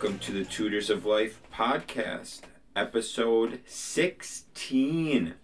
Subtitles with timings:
[0.00, 2.40] Welcome to the Tutors of Life podcast,
[2.74, 5.34] episode 16.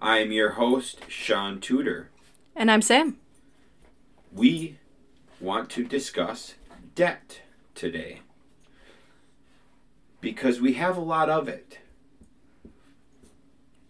[0.00, 2.10] I am your host, Shaun Tudor.
[2.54, 3.18] And I'm Sam.
[4.32, 4.78] We
[5.40, 6.54] want to discuss
[6.94, 7.40] debt
[7.74, 8.20] today
[10.20, 11.80] because we have a lot of it.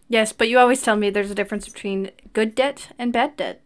[0.09, 3.61] Yes, but you always tell me there's a difference between good debt and bad debt.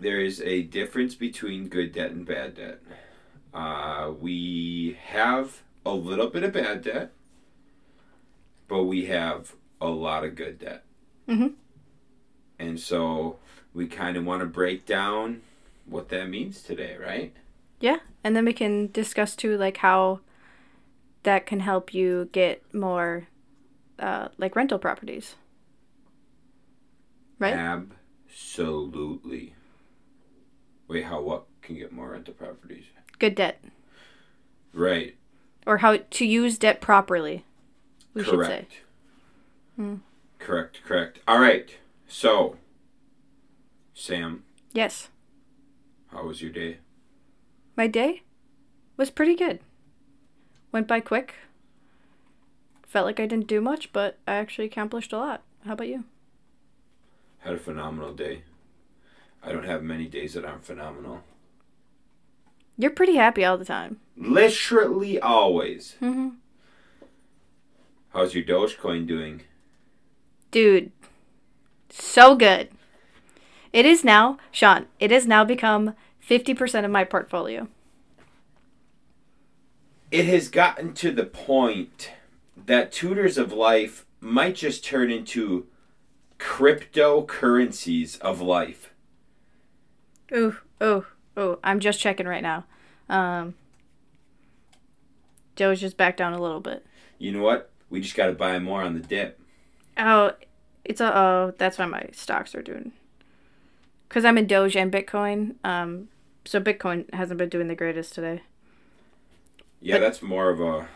[0.00, 2.80] There is a difference between good debt and bad debt.
[3.58, 7.10] Uh, we have a little bit of bad debt,
[8.68, 10.84] but we have a lot of good debt.
[11.26, 11.54] Mhm.
[12.60, 13.40] And so
[13.74, 15.42] we kind of want to break down
[15.86, 17.34] what that means today, right?
[17.80, 20.20] Yeah, and then we can discuss too, like how
[21.24, 23.26] that can help you get more,
[23.98, 25.34] uh, like rental properties.
[27.40, 27.54] Right?
[27.54, 29.56] Absolutely.
[30.86, 32.84] Wait, how what can get more rental properties?
[33.18, 33.62] Good debt,
[34.72, 35.16] Right.
[35.66, 37.44] or how to use debt properly.
[38.14, 38.66] We should say.
[39.76, 40.00] correct.
[40.38, 41.18] Correct, correct.
[41.26, 41.68] All right.
[42.08, 42.56] So,
[43.94, 45.08] Sam, Yes,
[46.08, 46.78] how was your day?
[47.76, 48.22] my day
[48.96, 49.60] was pretty good.
[50.72, 51.34] Went by quick.
[52.86, 55.42] Felt like I didn't do much, but I actually accomplished a lot.
[55.66, 56.04] How about you?
[57.40, 58.42] Had a phenomenal day.
[59.42, 61.22] I don't have many days that aren't phenomenal.
[62.78, 63.98] You're pretty happy all the time.
[64.16, 65.96] Literally always.
[65.98, 66.28] hmm
[68.10, 69.42] How's your Dogecoin doing?
[70.50, 70.92] Dude,
[71.90, 72.70] so good.
[73.72, 75.94] It is now, Shaun, it has now become
[76.26, 77.68] 50% of my portfolio.
[80.10, 82.12] It has gotten to the point
[82.56, 85.66] that tutors of life might just turn into
[86.38, 88.92] cryptocurrencies of life.
[90.32, 91.06] Ooh, ooh,
[91.38, 91.58] ooh.
[91.62, 92.64] I'm just checking right now.
[93.08, 93.54] Um,
[95.56, 96.84] Joe's just back down a little bit.
[97.18, 97.70] You know what?
[97.90, 99.40] We just got to buy more on the dip.
[99.96, 100.32] Oh,
[100.84, 102.92] it's a, oh, that's why my stocks are doing.
[104.08, 105.54] Because I'm in Doge and Bitcoin.
[105.64, 106.08] Um,
[106.44, 108.42] so Bitcoin hasn't been doing the greatest today.
[109.80, 110.88] Yeah, But- that's more of a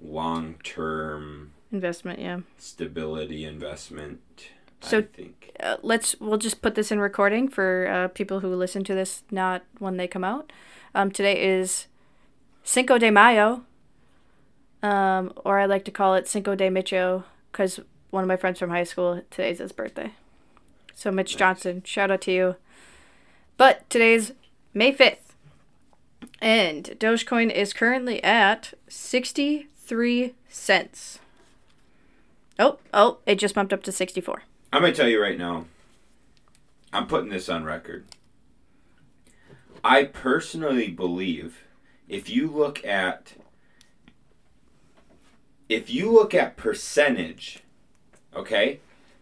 [0.00, 2.40] long term Investment, yeah.
[2.56, 4.50] stability investment.
[4.80, 5.04] So-
[5.60, 9.24] uh, let's we'll just put this in recording for uh, people who listen to this
[9.30, 10.52] not when they come out.
[10.94, 11.88] Um, today is
[12.62, 13.64] Cinco de Mayo,
[14.82, 17.80] um, or I like to call it Cinco de Micho because
[18.10, 20.12] one of my friends from high school today's his birthday.
[20.94, 21.38] So Mitch Nice.
[21.38, 22.56] Johnson, shout out to you.
[23.56, 24.32] But today's
[24.72, 25.34] May fifth,
[26.40, 31.18] and Dogecoin is currently at sixty three cents.
[32.60, 34.44] Oh, oh, it just bumped up to sixty four.
[34.72, 35.66] I'm going to tell you right now,
[36.92, 38.06] I'm putting this on record.
[39.82, 41.62] I personally believe
[42.08, 43.34] if you look at
[45.68, 47.60] if you look at percentage,
[48.34, 48.80] okay?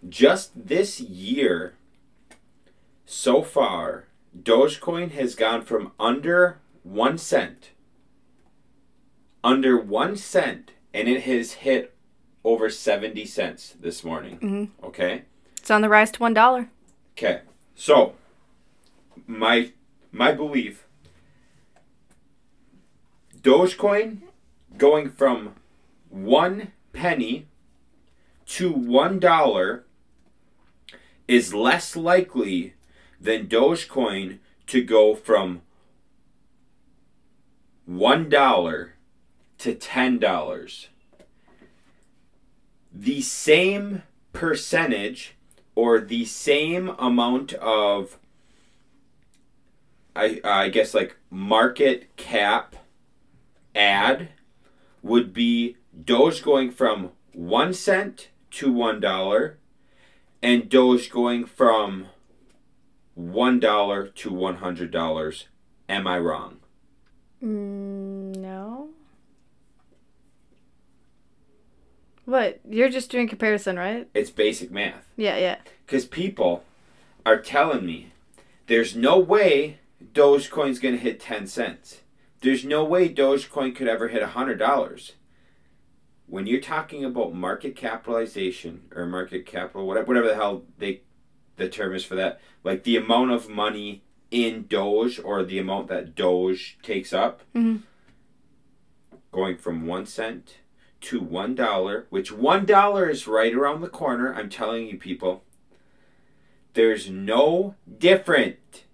[0.08, 1.74] Just this year
[3.04, 4.04] so far,
[4.40, 7.70] Dogecoin has gone from under 1 cent
[9.42, 11.94] under 1 cent and it has hit
[12.44, 14.38] over 70 cents this morning.
[14.40, 14.70] Mhm.
[14.84, 15.22] Okay?
[15.66, 16.68] It's on the rise to one dollar.
[17.18, 17.40] Okay.
[17.74, 18.14] So
[19.26, 19.72] my
[20.12, 20.86] my belief
[23.40, 24.18] Dogecoin
[24.78, 25.56] going from
[26.08, 27.48] one penny
[28.46, 29.82] to one dollar
[31.26, 32.74] is less likely
[33.20, 34.38] than Dogecoin
[34.68, 35.62] to go from
[37.86, 38.94] one dollar
[39.58, 40.90] to ten dollars.
[42.94, 45.35] The same percentage
[45.76, 48.18] or the same amount of
[50.16, 52.74] I I guess like market cap
[53.76, 54.30] ad
[55.02, 59.58] would be Doge going from one cent to one dollar
[60.42, 62.06] and Doge going from
[63.14, 65.46] one dollar to one hundred dollars.
[65.88, 66.56] Am I wrong?
[67.42, 68.88] Mm, no.
[72.26, 72.60] What?
[72.68, 74.08] You're just doing comparison, right?
[74.12, 75.06] It's basic math.
[75.16, 75.56] Yeah, yeah.
[75.86, 76.64] Because people
[77.24, 78.12] are telling me
[78.66, 79.78] there's no way
[80.12, 82.00] Dogecoin's going to hit 10 cents.
[82.40, 85.12] There's no way Dogecoin could ever hit $100.
[86.26, 91.02] When you're talking about market capitalization or market capital, whatever, whatever the hell they,
[91.56, 94.02] the term is for that, like the amount of money
[94.32, 97.82] in Doge or the amount that Doge takes up, Mhm.
[99.30, 100.56] going from one cent
[101.06, 104.34] to one dollar, which one dollar is right around the corner.
[104.34, 105.44] I'm telling you, people,
[106.74, 108.84] there's no different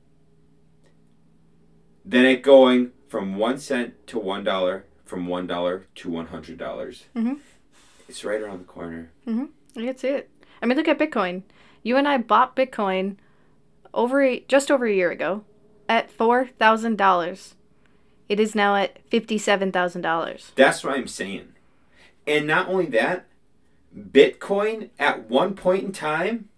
[2.04, 6.58] than it going from one cent to one dollar, from one dollar to one hundred
[6.58, 7.04] dollars.
[7.16, 7.38] Mhm.
[8.08, 9.10] It's right around the corner.
[9.26, 9.30] I
[9.74, 10.30] can see it.
[10.60, 11.42] I mean, look at Bitcoin.
[11.82, 13.16] You and I bought Bitcoin
[13.94, 15.44] over a, just over a year ago
[15.88, 17.54] at four thousand dollars.
[18.28, 20.52] It is now at fifty-seven thousand dollars.
[20.56, 21.51] That's what I'm saying.
[22.26, 23.26] And not only that,
[23.96, 26.48] Bitcoin at one point in time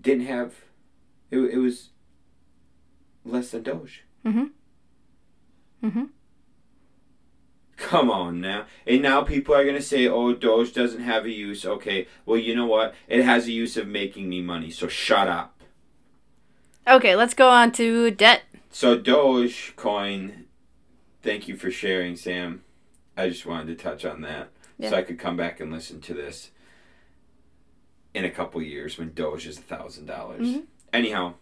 [0.00, 0.54] didn't have
[1.30, 1.90] it, it was
[3.24, 4.04] less than Doge.
[4.24, 4.50] Mhm.
[5.82, 6.08] Mhm.
[7.76, 8.66] Come on now.
[8.86, 11.66] And now people are going to say, oh, Doge doesn't have a use.
[11.66, 12.94] Okay, well, you know what?
[13.08, 15.60] It has a use of making me money, so shut up.
[16.86, 18.42] Okay, let's go on to debt.
[18.70, 20.44] So, Dogecoin,
[21.22, 22.62] thank you for sharing, Sam.
[23.16, 24.48] I just wanted to touch on that
[24.80, 26.50] so I could come back and listen to this
[28.12, 30.40] in a couple years when Doge is a $1,000.
[30.40, 30.64] Mhm.
[30.92, 31.34] Anyhow,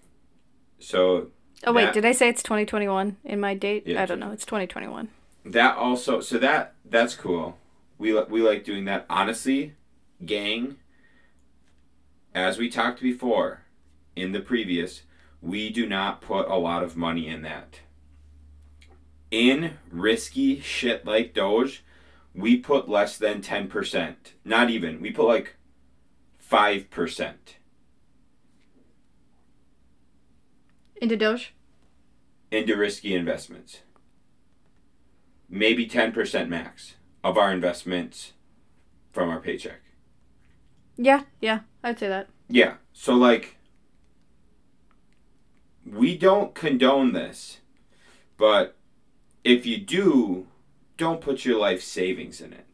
[0.78, 1.30] so
[1.64, 3.86] Oh wait, That- did I say it's 2021 in my date?
[3.86, 4.32] Yeah, I don't know.
[4.32, 5.08] It's 2021.
[5.44, 7.58] that also so that that's cool
[7.98, 9.74] we we like doing that honestly
[10.24, 10.76] gang
[12.32, 13.62] as we talked before
[14.14, 15.02] in the previous
[15.40, 17.80] we do not put a lot of money in that
[19.32, 21.82] in risky shit like doge
[22.34, 24.14] we put less than 10%
[24.44, 25.56] not even we put like
[26.50, 27.34] 5%
[31.00, 31.52] Into Doge?
[32.50, 33.81] into risky investments
[35.49, 36.94] maybe 10% max
[37.25, 38.32] of our investments
[39.12, 39.81] from our paycheck
[40.99, 42.29] Yeah, yeah, I'd say that.
[42.49, 42.75] Yeah.
[42.93, 43.56] So like
[45.90, 47.58] we don't condone this,
[48.37, 48.76] but
[49.44, 50.46] if you do,
[50.96, 52.66] don't put your life savings in it.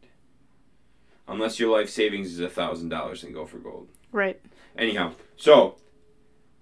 [1.27, 3.87] Unless your life savings is a thousand dollars and go for gold.
[4.11, 4.41] Right.
[4.77, 5.75] Anyhow, so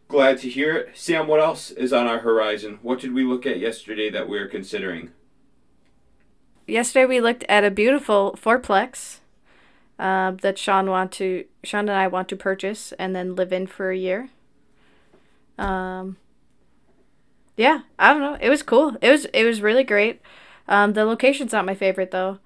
[0.08, 0.90] glad to hear it.
[0.98, 2.80] Sam, what else is on our horizon?
[2.82, 5.12] What did we look at yesterday that we're considering?
[6.68, 9.20] Yesterday we looked at a beautiful fourplex
[9.98, 13.68] uh, that Shaun want to Shaun and I want to purchase and then live in
[13.68, 14.30] for a year.
[15.58, 16.18] Um,
[17.58, 18.38] yeah, I don't know.
[18.40, 18.96] It was cool.
[19.02, 20.22] It was it was really great.
[20.68, 22.40] Um, the location's not my favorite though,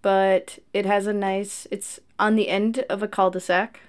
[0.00, 1.66] but it has a nice.
[1.70, 3.80] It's on the end of a cul-de-sac,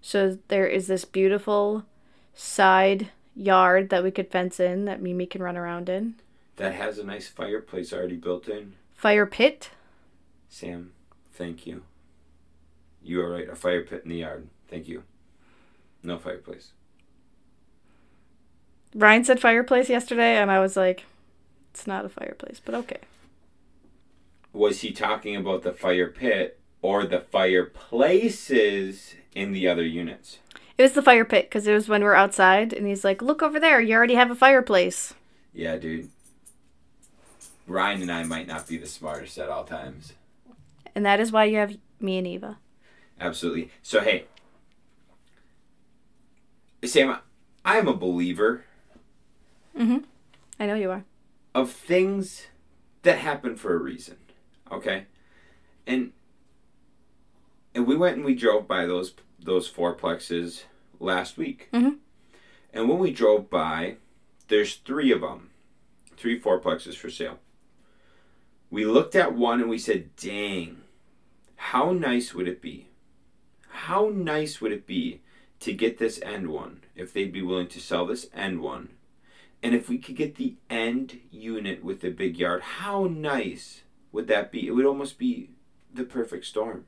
[0.00, 1.84] so there is this beautiful
[2.32, 6.14] side yard that we could fence in that Mimi can run around in.
[6.56, 8.74] That has a nice fireplace already built in.
[8.94, 9.70] Fire pit.
[10.48, 10.92] Sam,
[11.32, 11.82] thank you.
[13.02, 13.48] You are right.
[13.48, 14.48] A fire pit in the yard.
[14.68, 15.02] Thank you.
[16.02, 16.72] No fireplace.
[18.94, 21.04] Ryan said fireplace yesterday, and I was like,
[21.72, 23.00] it's not a fireplace, but okay.
[24.52, 30.38] Was he talking about the fire pit or the fireplaces in the other units?
[30.78, 33.20] It was the fire pit because it was when we were outside, and he's like,
[33.20, 35.14] look over there, you already have a fireplace.
[35.52, 36.10] Yeah, dude.
[37.66, 40.12] Ryan and I might not be the smartest at all times.
[40.94, 42.58] And that is why you have me and Eva.
[43.20, 43.70] Absolutely.
[43.82, 44.26] So, hey,
[46.84, 47.18] Sam,
[47.64, 48.64] I am a believer
[49.76, 51.04] I know you are.
[51.54, 52.46] of things
[53.02, 54.16] that happen for a reason.
[54.70, 55.06] Okay?
[55.86, 56.12] And
[57.74, 60.64] and we went and we drove by those those fourplexes
[61.00, 61.68] last week.
[61.72, 61.98] Mhm.
[62.72, 63.96] And when we drove by,
[64.48, 65.50] there's three of them.
[66.16, 67.38] Three fourplexes for sale.
[68.70, 70.82] We looked at one and we said, "Dang.
[71.56, 72.88] How nice would it be?
[73.68, 75.20] How nice would it be
[75.60, 78.90] to get this end one if they'd be willing to sell this end one
[79.64, 83.80] and if we could get the end unit with the big yard, how nice
[84.12, 84.66] would that be?
[84.68, 85.48] It would almost be
[85.92, 86.84] the perfect storm.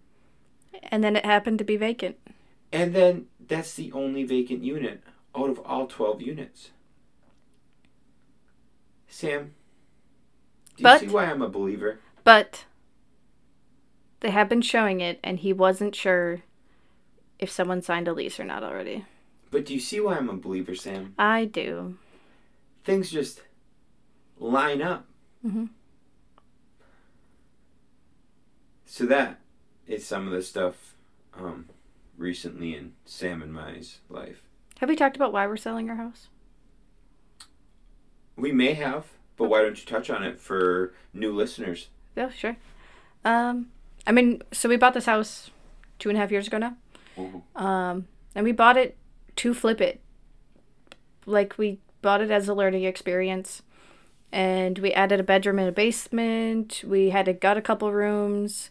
[0.83, 2.17] And then it happened to be vacant.
[2.71, 5.03] And then that's the only vacant unit
[5.35, 6.71] out of all 12 units.
[9.09, 9.55] Sam,
[10.77, 12.01] do you But- see why I'm a believer?
[12.25, 12.67] But
[14.21, 16.43] they have been showing it, and he wasn't sure
[17.39, 19.07] if someone signed a lease or not already.
[19.51, 21.15] But do you see why I'm a believer, Sam?
[21.19, 21.97] I do.
[22.87, 23.43] Things just
[24.39, 25.07] line up.
[25.45, 25.71] Mhm.
[28.85, 29.41] So that
[29.89, 30.95] is some of the stuff
[31.35, 31.69] um,
[32.17, 34.41] recently in Sam and Mai's life.
[34.79, 36.29] Have we talked about why we're selling our house?
[38.37, 41.89] We may have, but why don't you touch on it for new listeners?
[42.15, 42.57] Yeah, sure.
[43.25, 43.71] Um,
[44.07, 45.51] I mean, so we bought this house
[45.99, 46.77] two and a half years ago now.
[47.57, 48.97] Um, and we bought it
[49.37, 50.01] to flip it.
[51.25, 53.63] Like we bought it as a learning experience.
[54.31, 56.85] And we added a bedroom and a basement.
[56.87, 58.71] We had to gut a couple rooms,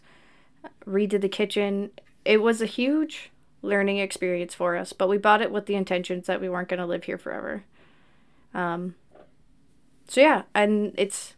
[0.86, 1.90] redid the kitchen.
[2.24, 6.26] It was a huge learning experience for us, but we bought it with the intentions
[6.26, 7.64] that we weren't going to live here forever.
[8.54, 8.94] Um,
[10.08, 11.34] so yeah, and it's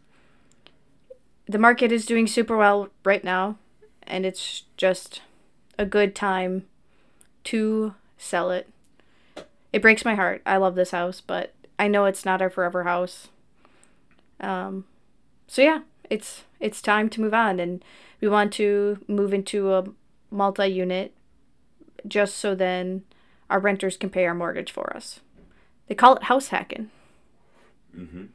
[1.49, 3.57] the market is doing super well right now,
[4.03, 5.21] and it's just
[5.77, 6.65] a good time
[7.43, 8.69] to sell it.
[9.73, 10.41] It breaks my heart.
[10.45, 13.29] I love this house, but I know it's not our forever house.
[14.39, 14.85] Um,
[15.47, 17.83] so yeah, it's it's time to move on, and
[18.21, 19.85] we want to move into a
[20.29, 21.13] multi-unit,
[22.05, 23.03] just so then
[23.49, 25.21] our renters can pay our mortgage for us.
[25.87, 26.91] They call it house hacking.
[27.97, 28.25] Mm-hmm.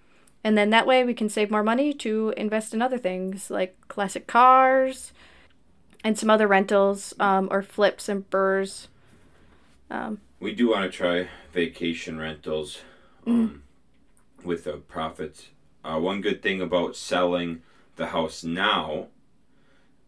[0.43, 3.77] And then that way we can save more money to invest in other things like
[3.89, 5.13] classic cars
[6.03, 8.89] and some other rentals um, or flips and BRRRRs.
[9.91, 12.81] Um, We do want to try vacation rentals
[13.26, 13.62] um,
[14.45, 15.49] with the profits.
[15.85, 17.62] Uh, one good thing about selling
[17.97, 19.09] the house now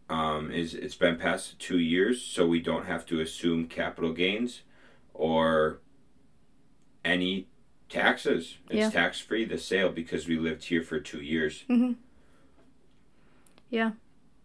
[0.09, 4.61] um, is it's been past two years, so we don't have to assume capital gains
[5.13, 5.79] or
[7.03, 7.47] any
[7.89, 8.57] taxes.
[8.69, 8.89] It's Yeah.
[8.89, 11.65] tax free the sale because we lived here for two years.
[13.69, 13.91] yeah.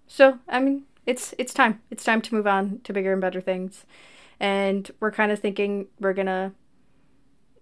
[0.06, 1.80] So, I mean, it's it's time.
[1.90, 3.86] It's time to move on to bigger and better things.
[4.38, 6.52] And we're kind of thinking we're going to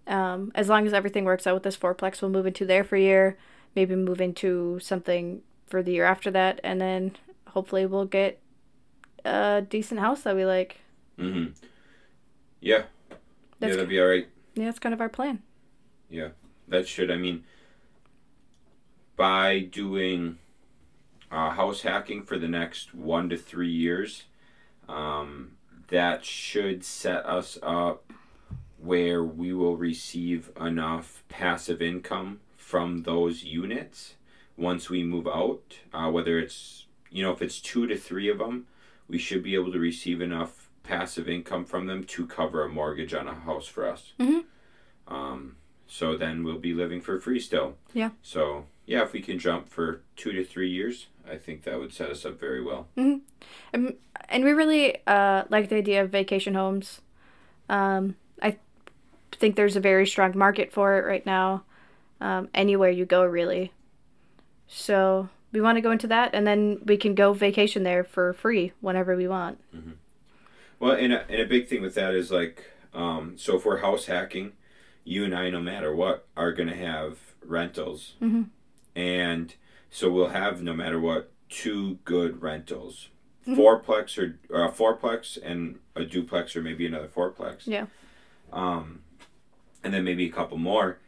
[0.07, 2.95] um, as long as everything works out with this fourplex, we'll move into there for
[2.95, 3.37] a year,
[3.75, 7.15] maybe move into something for the year after that, and then
[7.49, 8.39] hopefully we'll get
[9.25, 10.79] a decent house that we like.
[11.17, 11.51] Mm-hmm.
[12.59, 12.77] Yeah.
[12.77, 13.15] yeah,
[13.59, 14.27] That's that'd be all right.
[14.55, 15.41] Yeah, that's kind of our plan.
[16.09, 16.29] Yeah,
[16.67, 17.43] that should, I mean,
[19.15, 20.39] by doing
[21.31, 24.23] uh, house hacking for the next one to three years,
[24.89, 25.51] um,
[25.87, 28.11] that should set us up
[28.81, 34.15] where we will receive enough passive income from those units
[34.57, 35.77] once we move out.
[35.93, 38.65] Uh, whether it's, you know, if it's two to three of them,
[39.07, 43.13] we should be able to receive enough passive income from them to cover a mortgage
[43.13, 44.13] on a house for us.
[44.19, 44.45] Mhm.
[45.07, 45.57] Um,
[45.87, 47.77] so then we'll be living for free still.
[47.93, 48.11] Yeah.
[48.23, 51.93] So yeah, if we can jump for two to three years, I think that would
[51.93, 52.87] set us up very well.
[52.97, 53.21] Um,
[53.73, 57.01] and we really uh, like the idea of vacation homes.
[57.69, 58.15] Um,
[59.41, 61.63] think there's a very strong market for it right now,
[62.21, 63.73] um, anywhere you go, really.
[64.67, 68.31] So we want to go into that, and then we can go vacation there for
[68.31, 69.59] free whenever we want.
[70.79, 73.79] Well, and a, and a big thing with that is like, um, so if we're
[73.79, 74.53] house hacking,
[75.03, 78.13] you and I, no matter what, are going to have rentals.
[78.21, 78.49] Mhm.
[78.95, 79.55] And
[79.89, 83.09] so we'll have, no matter what, two good rentals.
[83.47, 83.55] Mhm.
[83.55, 87.65] Fourplex or, or a fourplex and a duplex or maybe another fourplex.
[87.65, 87.87] Yeah.
[88.53, 89.01] Um,
[89.83, 90.99] and then maybe a couple more.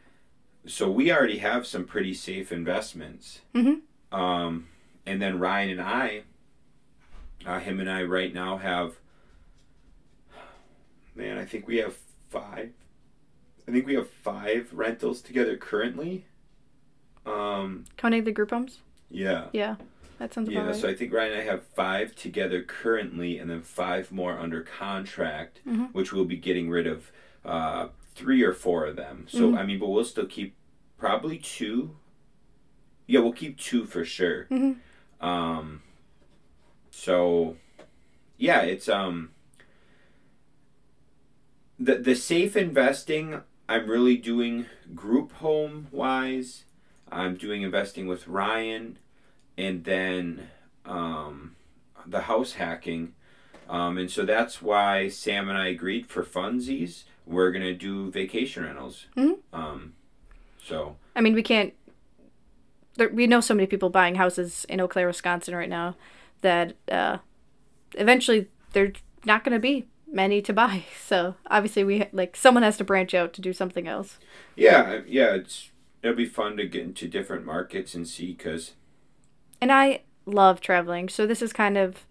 [0.66, 3.40] So we already have some pretty safe investments.
[3.54, 3.80] Mhm.
[4.12, 4.68] Um,
[5.06, 6.22] and then Ryan and I,
[7.44, 8.94] uh, him and I right now have,
[11.14, 11.96] man, I think we have
[12.30, 12.72] five.
[13.66, 16.24] I think we have five rentals together currently.
[17.26, 18.80] Um, Counting the group homes?
[19.10, 19.46] yeah.
[19.52, 19.76] Yeah,
[20.18, 20.76] that sounds about Yeah, right.
[20.76, 24.62] so I think Ryan and I have five together currently, and then five more under
[24.62, 25.92] contract, Mhm.
[25.94, 27.10] which we'll be getting rid of
[27.44, 29.26] uh, three or four of them.
[29.28, 29.58] So Mhm.
[29.58, 30.54] I mean, but we'll still keep
[30.98, 31.96] probably two.
[33.06, 34.46] Yeah, we'll keep two for sure.
[34.50, 34.76] Mhm.
[35.20, 35.82] Um.
[36.90, 37.56] So,
[38.38, 39.30] yeah, it's um.
[41.78, 46.64] The the safe investing I'm really doing group home wise.
[47.10, 48.98] I'm doing investing with Ryan,
[49.56, 50.48] and then
[50.84, 51.56] um,
[52.06, 53.14] the house hacking.
[53.68, 57.04] Um, and so that's why Sam and I agreed for funsies.
[57.26, 59.06] We're gonna do vacation rentals.
[59.16, 59.38] Mhm.
[59.52, 59.94] Um,
[60.62, 61.72] so I mean, we can't.
[62.96, 65.96] There, we know so many people buying houses in Eau Claire, Wisconsin right now
[66.42, 67.18] that uh,
[67.94, 68.92] eventually there's
[69.24, 70.84] not going to be many to buy.
[71.04, 74.18] So obviously, we like someone has to branch out to do something else.
[74.56, 75.70] yeah, yeah, it's
[76.02, 78.72] it'll be fun to get into different markets and see because
[79.60, 82.06] And I love traveling, so this is kind of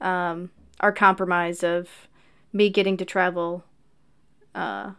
[0.00, 0.50] um,
[0.80, 2.08] our compromise of
[2.52, 3.64] me getting to travel
[4.56, 4.92] uh,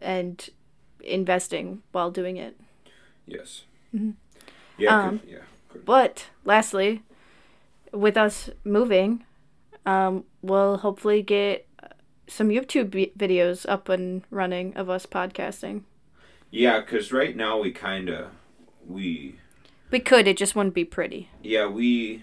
[0.00, 0.48] and
[1.02, 2.58] investing while doing it.
[3.26, 4.14] yes, Mhm.
[4.78, 5.38] yeah, Um, good, yeah.
[5.72, 5.84] Good.
[5.84, 7.02] But lastly,
[7.92, 9.24] with us moving,
[9.86, 11.66] um, we'll hopefully get
[12.26, 15.82] some YouTube vi- videos up and running of us podcasting.
[16.50, 18.28] Yeah, because right now we kind of
[18.86, 19.38] we
[19.90, 21.28] We could, it just wouldn't be pretty.
[21.42, 22.22] yeah we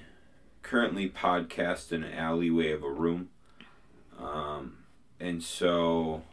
[0.63, 3.29] currently podcast in an alleyway of a room,
[4.17, 4.77] um,
[5.19, 6.23] and so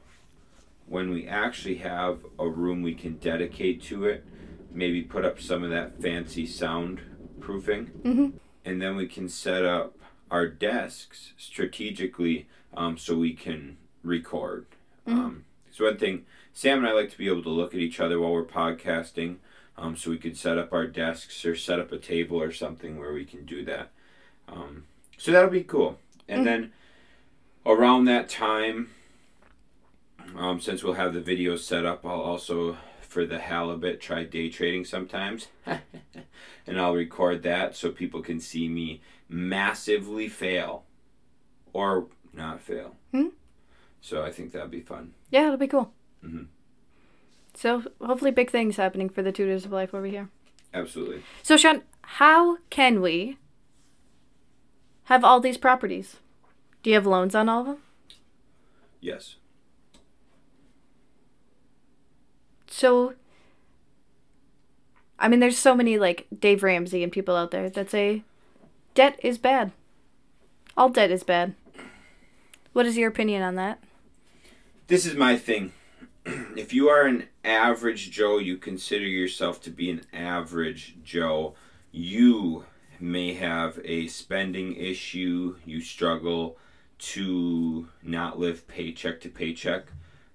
[0.88, 4.24] when we actually have a room we can dedicate to it,
[4.72, 7.00] maybe put up some of that fancy sound
[7.40, 8.32] proofing, Mhm.
[8.64, 9.96] and then we can set up
[10.30, 14.66] our desks strategically um, so we can record.
[15.06, 17.98] Um, so one thing, Sam and I like to be able to look at each
[18.00, 19.36] other while we're podcasting.
[19.80, 22.98] um, so we could set up our desks or set up a table or something
[22.98, 23.90] where we can do that.
[24.48, 26.00] Um, so that'll be cool.
[26.28, 26.44] And Mm.
[26.44, 26.72] then
[27.64, 28.90] around that time,
[30.36, 34.50] um, since we'll have the videos set up, I'll also for the halibut try day
[34.50, 40.84] trading sometimes, and I'll record that so people can see me massively fail,
[41.72, 42.96] or not fail.
[43.12, 43.28] Hmm.
[44.00, 45.14] So I think that'd be fun.
[45.30, 45.92] Yeah, it'll be cool.
[46.24, 46.44] Mm-hmm.
[47.54, 50.28] So hopefully, big things happening for the tutors of life over here.
[50.72, 51.22] Absolutely.
[51.42, 53.38] So Shaun, how can we
[55.04, 56.16] have all these properties?
[56.82, 57.78] Do you have loans on all of them?
[59.00, 59.36] Yes.
[62.78, 63.14] So,
[65.18, 68.22] I mean, there's so many like Dave Ramsey and people out there that say
[68.94, 69.72] debt is bad.
[70.76, 71.56] All debt is bad.
[72.72, 73.82] What is your opinion on that?
[74.86, 75.72] This is my thing.
[76.24, 81.56] if you are an average Joe, you consider yourself to be an average Joe.
[81.90, 82.64] You
[83.00, 85.56] may have a spending issue.
[85.64, 86.58] You struggle
[86.98, 89.86] to not live paycheck to paycheck.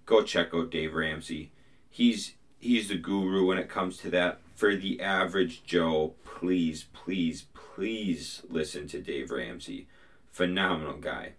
[0.06, 1.53] Go check out Dave Ramsey.
[1.94, 4.40] He's he's the guru when it comes to that.
[4.56, 9.88] For the average Joe, please, please, please listen to Dave Ramsey.
[10.32, 11.34] Phenomenal guy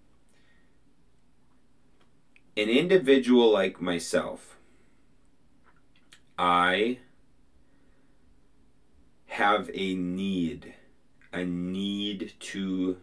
[2.57, 4.57] an individual like myself,
[6.39, 6.99] I
[9.27, 10.75] have a need,
[11.33, 12.99] a need to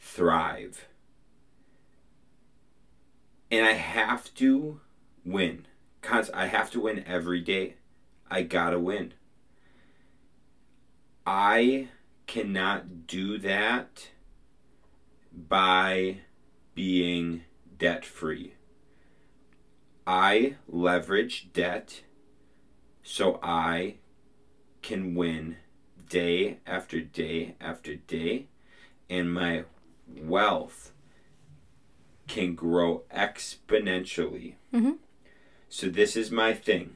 [0.00, 0.88] thrive.
[3.50, 4.80] And I have to
[5.24, 5.66] win.
[6.08, 7.74] I have to win every day.
[8.30, 9.14] I gotta win.
[11.26, 11.88] I
[12.26, 14.08] cannot do that
[15.32, 16.18] by
[16.74, 17.42] being
[17.78, 18.54] debt free.
[20.06, 22.02] I leverage debt
[23.02, 23.96] so I
[24.82, 25.56] can win
[26.08, 28.46] day after day after day,
[29.10, 29.64] and my
[30.06, 30.92] wealth
[32.28, 34.54] can grow exponentially.
[34.72, 34.98] Mhm.
[35.78, 36.94] So, this is my thing.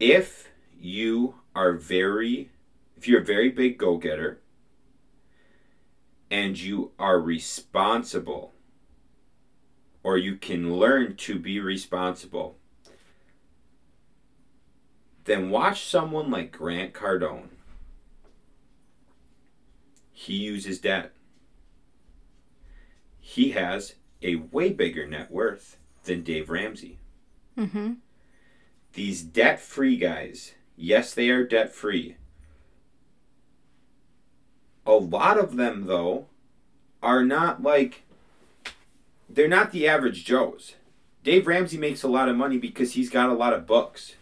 [0.00, 0.48] If
[0.80, 2.50] you are very,
[2.96, 4.40] if you're a very big go getter,
[6.28, 8.52] and you are responsible,
[10.02, 12.56] or you can learn to be responsible,
[15.26, 17.50] then watch someone like Grant Cardone.
[20.10, 21.12] He uses debt.
[23.20, 26.98] He has a way bigger net worth than Dave Ramsey.
[27.56, 27.94] Mm-hmm.
[28.94, 32.16] These debt free guys, yes, they are debt free.
[34.84, 36.26] A lot of them, though,
[37.02, 38.02] are not like,
[39.28, 40.74] they're not the average Joes.
[41.24, 44.16] Dave Ramsey makes a lot of money because he's got a lot of books.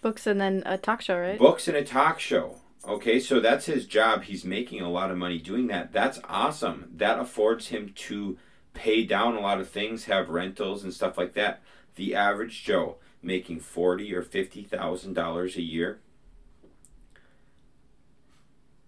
[0.00, 1.38] Books and then a talk show, right?
[1.38, 2.60] Books and a talk show.
[2.86, 4.22] Okay, so that's his job.
[4.22, 5.92] He's making a lot of money doing that.
[5.92, 6.92] That's awesome.
[6.96, 8.38] That affords him to
[8.78, 11.60] pay down a lot of things, have rentals and stuff like that.
[11.96, 15.98] The average Joe making forty or fifty thousand dollars a year.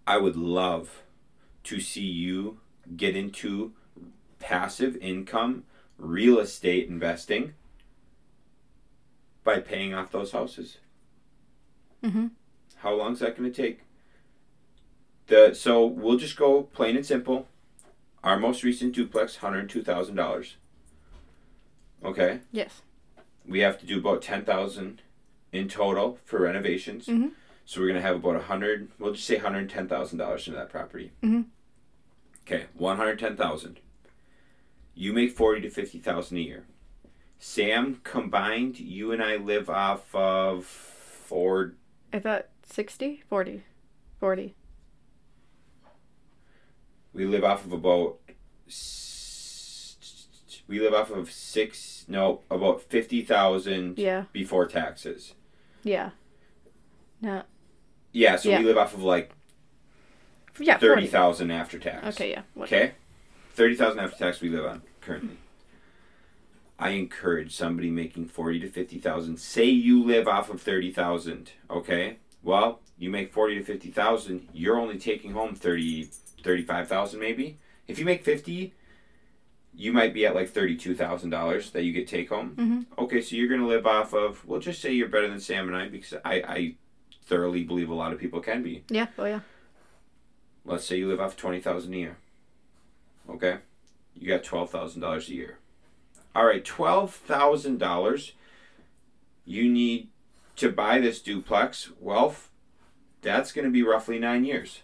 [0.07, 1.03] I would love
[1.65, 2.61] to see you
[2.97, 3.73] get into
[4.39, 5.65] passive income
[5.99, 7.55] real estate investing
[9.43, 10.79] by paying off those houses.
[12.05, 12.29] Mm-hmm.
[12.77, 13.81] How long is that going to take?
[15.27, 17.49] The so we'll just go plain and simple.
[18.23, 20.57] Our most recent duplex, hundred two thousand dollars.
[22.05, 22.83] Okay, Yes.
[23.47, 25.03] we have to do about ten thousand
[25.53, 27.07] in total for renovations.
[27.07, 27.33] Mhm.
[27.65, 28.91] So we're gonna have about a hundred.
[28.99, 31.13] We'll just say hundred ten thousand dollars into that property.
[31.23, 31.47] Mhm.
[32.47, 33.81] Okay, one hundred ten thousand.
[34.95, 36.65] You make forty to fifty thousand a year.
[37.39, 41.75] Sam, combined, you and I live off of four
[42.13, 43.23] I thought 60?
[43.29, 43.63] 40.
[44.19, 44.55] 40.
[47.13, 48.17] We live off of about.
[50.69, 52.05] We live off of six.
[52.09, 54.25] No, about fifty thousand Yeah.
[54.33, 55.35] before taxes.
[55.83, 56.11] Yeah.
[57.21, 57.43] No.
[58.13, 58.59] Yeah, so Yeah.
[58.61, 59.33] we live off of like
[60.59, 61.09] Yeah, thirty 40.
[61.51, 62.07] after tax.
[62.17, 62.43] Okay, yeah.
[62.55, 62.93] What- Okay,
[63.55, 64.41] thirty thousand after tax.
[64.41, 65.37] We live on currently.
[66.79, 69.39] I encourage somebody making forty to fifty thousand.
[69.39, 71.53] Say you live off of thirty thousand.
[71.69, 74.49] Okay, well you make forty to fifty thousand.
[74.53, 75.55] You're only taking home
[76.43, 77.59] 30, 35,000 maybe.
[77.89, 78.73] If you make fifty,
[79.75, 82.55] you might be at like thirty-two thousand dollars that you get take home.
[82.57, 83.03] Mhm.
[83.03, 84.45] Okay, so you're gonna live off of.
[84.47, 86.75] We'll just say you're better than Sam and I because I, I
[87.25, 88.85] thoroughly believe a lot of people can be.
[88.89, 89.41] Yeah, oh yeah.
[90.65, 92.17] Let's say you live off twenty thousand a year.
[93.29, 93.59] Okay,
[94.15, 95.59] you got twelve thousand dollars a year.
[96.35, 98.33] All right, twelve thousand dollars.
[99.45, 100.09] You need
[100.57, 102.37] to buy this duplex, well,
[103.23, 104.83] that's going to be roughly nine years.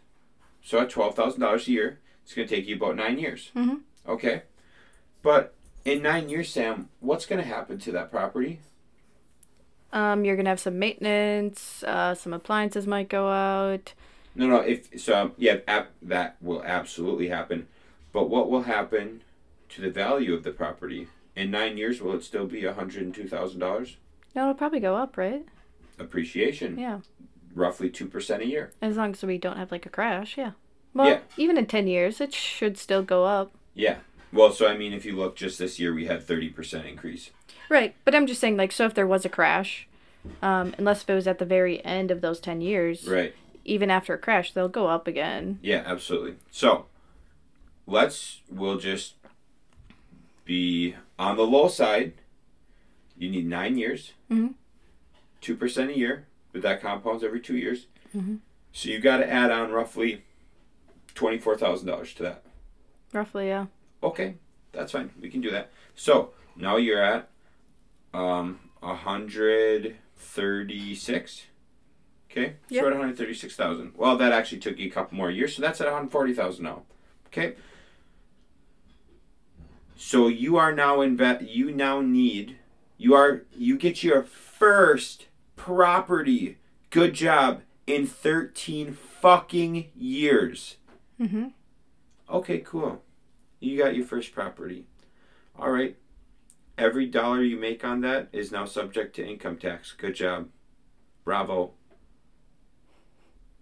[0.66, 3.52] So at twelve thousand dollars a year, it's going to take you about nine years.
[3.54, 3.82] Mhm.
[4.08, 4.42] Okay,
[5.22, 8.58] but in nine years, Sam, what's going to happen to that property?
[9.92, 11.84] Um, you're gonna have some maintenance.
[11.84, 13.94] Uh, some appliances might go out.
[14.34, 14.56] No, no.
[14.56, 17.68] If so, yeah, ab- that will absolutely happen.
[18.12, 19.22] But what will happen
[19.68, 22.02] to the value of the property in nine years?
[22.02, 23.96] Will it still be hundred and two thousand dollars
[24.34, 25.46] No, it'll probably go up, right?
[25.98, 26.76] appreciation?
[26.78, 26.98] Yeah,
[27.56, 28.70] Roughly two percent a year.
[28.82, 30.36] as long as we don't have like a crash.
[30.36, 30.52] Yeah.
[30.94, 31.20] Well, Yeah.
[31.38, 33.50] even in ten years, it should still go up.
[33.74, 33.98] Yeah.
[34.32, 37.30] Well, so I mean, if you look just this year, we had thirty percent increase.
[37.70, 39.88] Right, but I'm just saying, like, so if there was a crash,
[40.42, 43.34] um, unless if it was at the very end of those ten years, Right.
[43.64, 45.58] even after a crash, they'll go up again.
[45.62, 46.34] Yeah, absolutely.
[46.50, 46.86] So,
[47.86, 49.14] let's we'll just
[50.44, 52.12] be on the low side.
[53.18, 54.54] You need nine years, Mhm.
[55.40, 56.26] two percent a year,
[56.62, 57.86] that compounds every two years.
[58.16, 58.38] Mhm.
[58.72, 60.22] So you got to add on roughly
[61.14, 62.42] twenty four thousand dollars to that.
[63.12, 63.66] Roughly, yeah.
[64.02, 64.34] Okay,
[64.72, 65.10] that's fine.
[65.20, 65.70] We can do that.
[65.94, 67.28] So now you're at
[68.12, 71.46] um a hundred thirty six.
[72.30, 72.82] Okay, Yep.
[72.82, 73.92] so at one hundred thirty six thousand.
[73.96, 76.34] Well, that actually took you a couple more years, so that's at one hundred forty
[76.34, 76.82] thousand now.
[77.28, 77.54] Okay.
[79.96, 81.48] So you are now in bet.
[81.48, 82.56] You now need.
[82.98, 83.42] You are.
[83.56, 85.26] You get your first
[85.66, 86.58] property.
[86.90, 90.76] Good job in thirteen fucking years.
[91.20, 91.48] Mm-hmm.
[92.30, 93.02] Okay, cool.
[93.58, 94.84] You got your first property.
[95.58, 95.96] All right.
[96.78, 99.92] Every dollar you make on that is now subject to income tax.
[99.92, 100.50] Good job.
[101.24, 101.72] Bravo.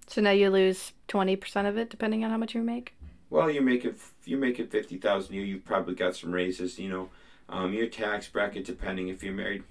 [0.06, 2.94] So now you lose twenty percent of it, depending on how much you make.
[3.30, 5.34] Well, you make it you're making fifty thousand.
[5.34, 6.78] You you've probably got some raises.
[6.78, 7.08] You know,
[7.48, 9.64] um, your tax bracket depending if you're married.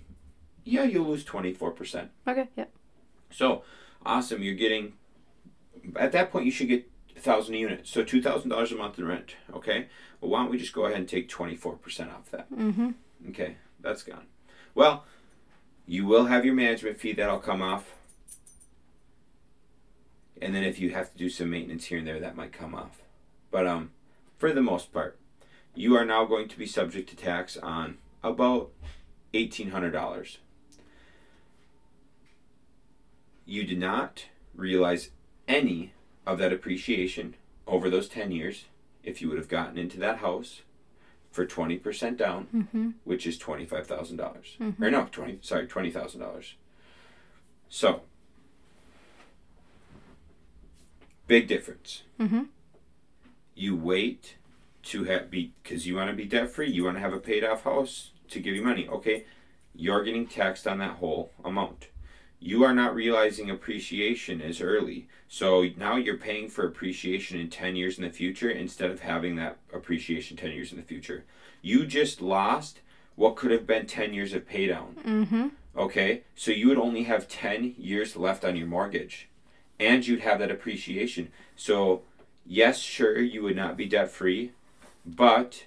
[0.63, 2.12] Yeah, you'll lose twenty four percent.
[2.28, 2.47] Okay.
[2.56, 2.71] Yep.
[3.32, 3.63] So
[4.06, 4.41] awesome.
[4.43, 4.93] You're getting.
[5.95, 7.89] At that point, you should get a thousand units.
[7.89, 9.36] So two thousand dollars a month in rent.
[9.54, 9.88] Okay.
[10.21, 12.52] Well, why don't we just go ahead and take twenty four percent off that?
[12.52, 12.91] Mm-hmm.
[13.30, 14.26] Okay, that's gone.
[14.76, 15.06] Well,
[15.86, 17.93] you will have your management fee that'll come off.
[20.41, 22.73] And then if you have to do some maintenance here and there, that might come
[22.76, 23.02] off.
[23.52, 23.91] But um,
[24.38, 25.17] for the most part,
[25.76, 28.71] you are now going to be subject to tax on about
[29.34, 30.39] eighteen hundred dollars.
[33.45, 34.25] You did not
[34.56, 35.10] realize
[35.47, 35.93] any
[36.25, 37.36] of that appreciation
[37.67, 38.65] over those ten years
[39.03, 40.62] if you would have gotten into that house
[41.32, 42.89] for twenty percent down Mm-hmm.
[43.03, 44.56] which is twenty five thousand dollars.
[44.60, 44.79] Mhm.
[44.82, 46.56] Or no, twenty sorry, twenty thousand dollars.
[47.69, 48.01] So
[51.27, 52.03] big difference.
[52.19, 52.43] Mm-hmm.
[53.56, 54.36] You wait
[54.84, 56.69] to have be because you want to be debt free.
[56.69, 58.88] You want to have a paid off house to give you money.
[58.88, 59.25] Okay,
[59.75, 61.88] you're getting taxed on that whole amount.
[62.43, 65.08] You are not realizing appreciation as early.
[65.29, 69.38] So now you're paying for appreciation in 10 years in the future instead of having
[69.38, 71.23] that appreciation 10 years in the future.
[71.62, 72.82] You just lost
[73.15, 74.97] what could have been 10 years of pay down.
[75.06, 75.47] Mm-hmm.
[75.77, 79.29] Okay, so you would only have 10 years left on your mortgage,
[79.79, 81.32] and you'd have that appreciation.
[81.56, 82.01] So,
[82.45, 84.51] yes, sure, you would not be debt free,
[85.06, 85.63] but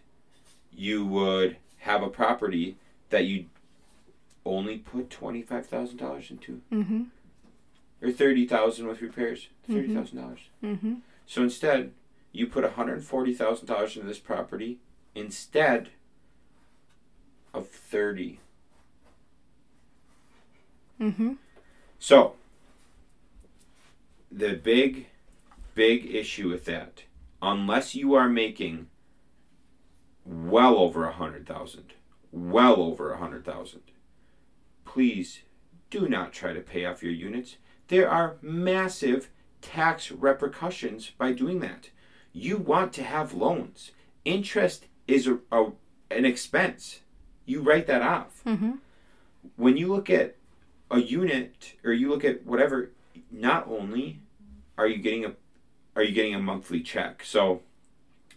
[0.70, 2.76] you would have a property
[3.08, 3.46] that you
[4.46, 7.02] only put $25,000 into, Mm-hmm.
[8.02, 9.48] or 30000 with repairs.
[9.68, 10.16] 30,000.
[10.20, 10.94] dollars Mm-hmm.
[11.26, 11.92] So instead,
[12.32, 14.78] you put $140,000 into this property
[15.14, 15.90] instead
[17.52, 18.38] of 30
[21.00, 21.32] Mm-hmm.
[21.98, 22.36] So,
[24.32, 25.08] the big,
[25.74, 27.02] big issue with that,
[27.42, 28.86] unless you are making
[30.24, 31.92] well over a hundred thousand,
[32.32, 33.82] well over a hundred thousand,
[35.00, 35.40] please
[35.90, 37.58] do not try to pay off your units.
[37.88, 39.28] There are massive
[39.60, 41.90] tax repercussions by doing that.
[42.32, 43.90] You want to have loans.
[44.24, 45.72] Interest is a, a
[46.10, 47.00] an expense.
[47.44, 48.72] You write that off Mm-hmm.
[49.56, 50.36] when you look at
[50.90, 52.90] a unit or you look at whatever
[53.30, 54.20] not only
[54.78, 55.32] are you getting a
[55.94, 57.60] are you getting a monthly check so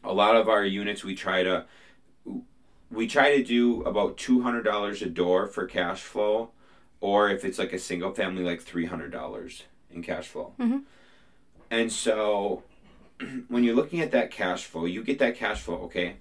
[0.04, 1.66] a lot of our units we try to
[2.92, 6.50] we try to do about $200 a door for cash flow
[7.02, 10.84] or if it's like a single family like $300 in cash flow Mhm.
[11.70, 12.64] and so
[13.48, 16.18] when you're looking at that cash flow you get that cash flow okay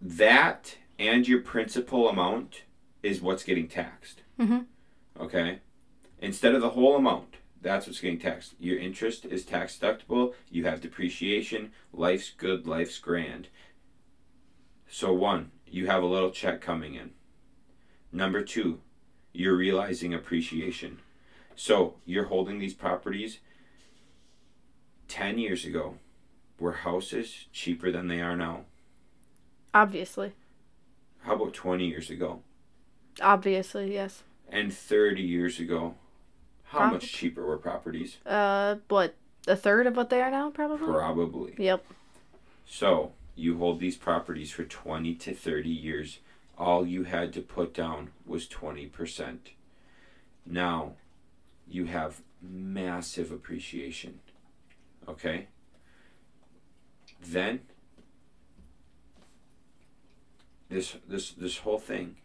[0.00, 2.62] that and your principal amount
[3.02, 4.22] is what's getting taxed.
[4.38, 4.60] Mm-hmm.
[5.20, 5.58] Okay?
[6.20, 8.54] Instead of the whole amount, that's what's getting taxed.
[8.60, 10.34] Your interest is tax deductible.
[10.50, 11.72] You have depreciation.
[11.92, 12.66] Life's good.
[12.66, 13.48] Life's grand.
[14.96, 17.10] So, one, you have a little check coming in.
[18.12, 18.78] Number two,
[19.32, 21.00] you're realizing appreciation.
[21.56, 23.40] So you're holding these properties
[25.08, 25.96] 10 years ago
[26.60, 28.66] were houses cheaper than they are now.
[29.74, 30.34] Obviously.
[31.22, 32.42] How about 20 years ago?
[33.20, 34.22] Obviously, yes.
[34.48, 35.96] And 30 years ago?
[36.66, 38.18] How Prob- much cheaper were properties?
[38.24, 39.16] Uh, what?
[39.48, 40.86] A third of what they are now, probably?
[40.86, 41.54] Probably.
[41.58, 41.84] Yep.
[42.64, 46.18] So you hold these properties for 20 to 30 years.
[46.56, 49.38] All you had to put down was 20%.
[50.46, 50.92] Now
[51.66, 54.20] you have massive appreciation.
[55.08, 55.48] Okay?
[57.20, 57.60] Then
[60.68, 62.16] this this this whole thing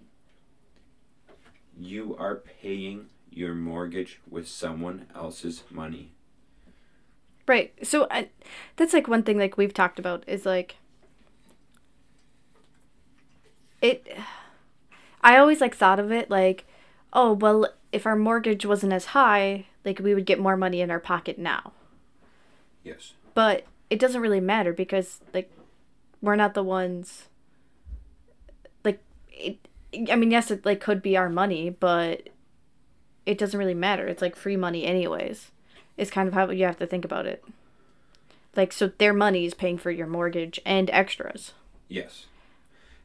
[1.78, 6.12] you are paying your mortgage with someone else's money.
[7.48, 7.74] Right.
[7.84, 8.30] So I,
[8.76, 10.76] that's like one thing like we've talked about is like
[13.82, 14.08] it
[15.22, 16.66] I always like thought of it like
[17.14, 20.92] oh well if our mortgage wasn't as high like we would get more money in
[20.92, 21.74] our pocket now.
[22.84, 23.14] Yes.
[23.34, 25.52] But it doesn't really matter because like
[26.22, 27.28] we're not the ones
[28.84, 29.58] like it
[30.10, 32.30] I mean yes it like could be our money but
[33.26, 34.08] it doesn't really matter.
[34.08, 35.52] It's like free money anyways.
[35.98, 37.44] It's kind of how you have to think about it.
[38.56, 41.54] Like so their money is paying for your mortgage and extras.
[41.88, 42.26] Yes.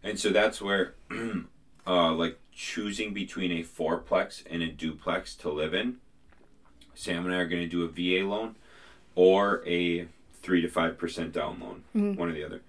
[0.04, 0.94] And so that's where,
[1.86, 5.96] uh, like, choosing between a fourplex and a duplex to live in,
[6.94, 8.54] Sam and I are going to do a VA loan
[9.16, 10.06] or a
[10.42, 12.14] 3 to 5% down loan.
[12.16, 12.60] One or the other.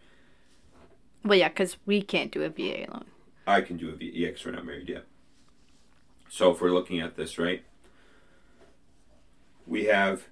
[1.24, 3.06] Well yeah, cuz we can't do a VA loan.
[3.48, 5.06] I can do a VA yeah, 'cause we're not married yet.
[6.30, 7.64] So if we're looking at this, right,
[9.68, 10.28] we have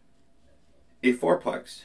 [1.04, 1.84] a fourplex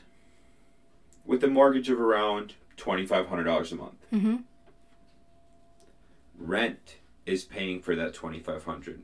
[1.24, 4.06] with a mortgage of around $2,500 a month.
[4.12, 4.44] Mhm.
[6.38, 6.96] Rent
[7.26, 9.02] is paying for that 2500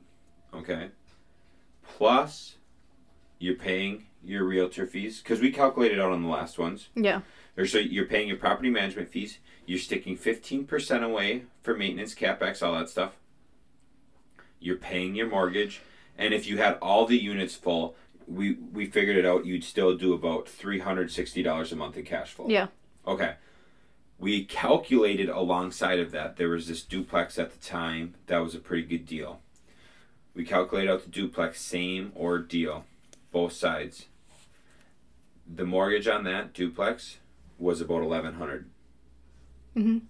[0.57, 0.91] okay?
[1.87, 2.57] Plus,
[3.39, 6.89] you're paying your realtor fees, because we calculated out on the last ones.
[6.95, 7.21] Yeah.
[7.57, 9.39] Or so you're paying your property management fees.
[9.67, 13.17] You're sticking 15% away for maintenance, capex, all that stuff.
[14.61, 15.83] You're paying your mortgage,
[16.17, 17.95] and if you had all the units full,
[18.27, 19.45] we we figured it out.
[19.45, 22.49] You'd still do about three hundred sixty dollars a month in cash flow.
[22.49, 22.69] Yeah.
[23.07, 23.35] Okay.
[24.19, 26.37] We calculated alongside of that.
[26.37, 29.41] There was this duplex at the time that was a pretty good deal.
[30.35, 32.85] We calculated out the duplex, same or deal,
[33.33, 34.07] both sides.
[35.53, 37.19] The mortgage on that duplex
[37.59, 38.71] was about eleven hundred.
[39.77, 40.03] Mhm.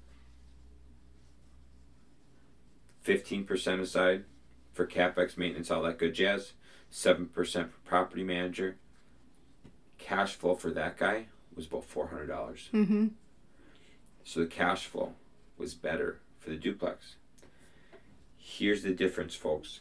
[3.03, 4.25] Fifteen percent aside
[4.73, 6.53] for capex, maintenance, all that good jazz.
[6.91, 8.77] Seven percent for property manager.
[9.99, 12.69] Cash flow for that guy was about four hundred dollars.
[12.73, 13.11] Mhm.
[14.25, 15.13] So the cash flow
[15.59, 17.17] was better for the duplex.
[18.37, 19.81] Here's the difference, folks.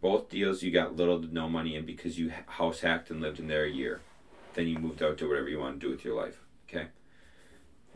[0.00, 3.40] Both deals you got little to no money in because you house hacked and lived
[3.40, 4.00] in there a year.
[4.54, 6.40] Then you moved out to whatever you want to do with your life.
[6.68, 6.86] Okay?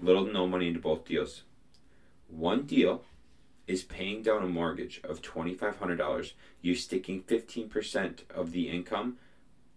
[0.01, 1.43] Little to no money into both deals.
[2.29, 3.05] One deal
[3.69, 6.33] is paying down a mortgage of $2,500.
[6.61, 9.19] You're sticking 15% of the income.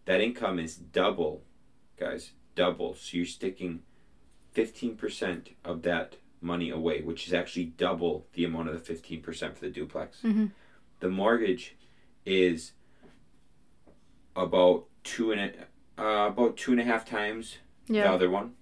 [0.06, 1.44] That income is double,
[2.00, 2.96] guys, double.
[2.96, 3.84] So you're sticking
[4.56, 9.66] 15% of that money away, which is actually double the amount of the 15% for
[9.66, 10.22] the duplex.
[10.22, 10.52] Mhm.
[11.00, 11.76] The mortgage
[12.26, 12.72] is
[14.36, 18.56] about two and a, uh, about two and a half times the other one.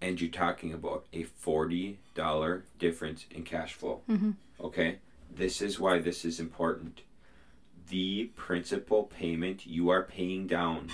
[0.00, 4.02] And you're talking about a $40 difference in cash flow.
[4.08, 4.34] Mhm.
[4.60, 4.98] Okay?
[5.34, 7.02] This is why this is important.
[7.88, 10.90] The principal payment you are paying down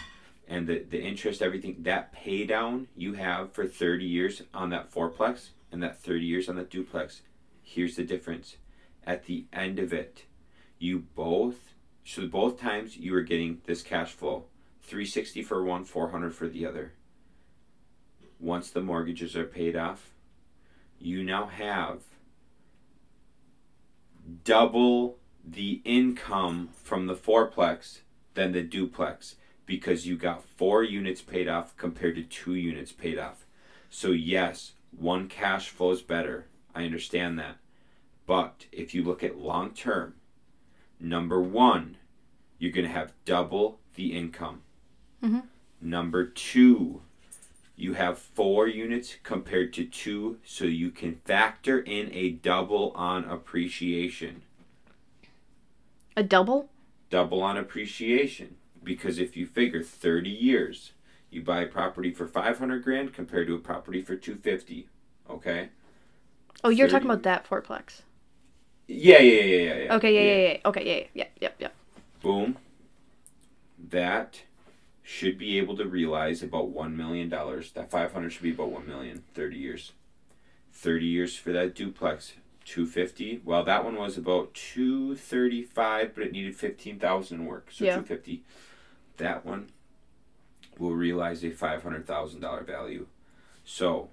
[0.48, 4.92] and the, the interest, everything, that pay down you have for 30 years on that
[4.92, 7.22] fourplex and that 30 years on that duplex,
[7.62, 8.56] here's the difference.
[9.04, 10.24] At the end of it,
[10.78, 11.74] you both,
[12.04, 14.44] so both times you were getting this cash flow
[14.82, 16.92] 360 for one, 400 for the other.
[18.38, 20.10] Once the mortgages are paid off,
[20.98, 22.02] you now have
[24.44, 28.00] double the income from the fourplex
[28.34, 33.18] than the duplex because you got four units paid off compared to two units paid
[33.18, 33.44] off.
[33.90, 36.46] So, yes, one cash flows better.
[36.74, 37.56] I understand that.
[38.26, 40.14] But if you look at long term,
[40.98, 41.96] number one,
[42.58, 44.62] you're going to have double the income.
[45.22, 45.44] Mhm.
[45.80, 47.02] Number two,
[47.76, 53.24] you have four units compared to two, so you can factor in a double on
[53.24, 54.42] appreciation.
[56.16, 56.70] A double?
[57.10, 58.56] Double on appreciation.
[58.84, 60.92] Because if you figure 30 years,
[61.30, 64.88] you buy a property for 500 grand compared to a property for 250,
[65.30, 65.68] okay?
[66.64, 66.92] Oh, you're 30.
[66.92, 68.02] talking about that fourplex.
[68.88, 69.94] Yeah, yeah, yeah, yeah, yeah.
[69.96, 70.58] Okay, yeah, yeah, yeah.
[70.66, 71.68] Okay, yeah, yeah, yeah, yeah.
[72.20, 72.56] Boom.
[73.90, 74.42] That
[75.02, 77.72] should be able to realize about one million dollars.
[77.72, 79.24] That five hundred should be about one million.
[79.34, 79.92] Thirty years.
[80.72, 82.34] Thirty years for that duplex.
[82.64, 83.40] Two fifty.
[83.44, 87.68] Well, that one was about two thirty five, but it needed fifteen thousand work.
[87.72, 87.96] So Yeah.
[87.96, 88.42] two fifty.
[89.16, 89.68] That one
[90.78, 93.06] will realize a five hundred thousand dollar value.
[93.64, 94.10] So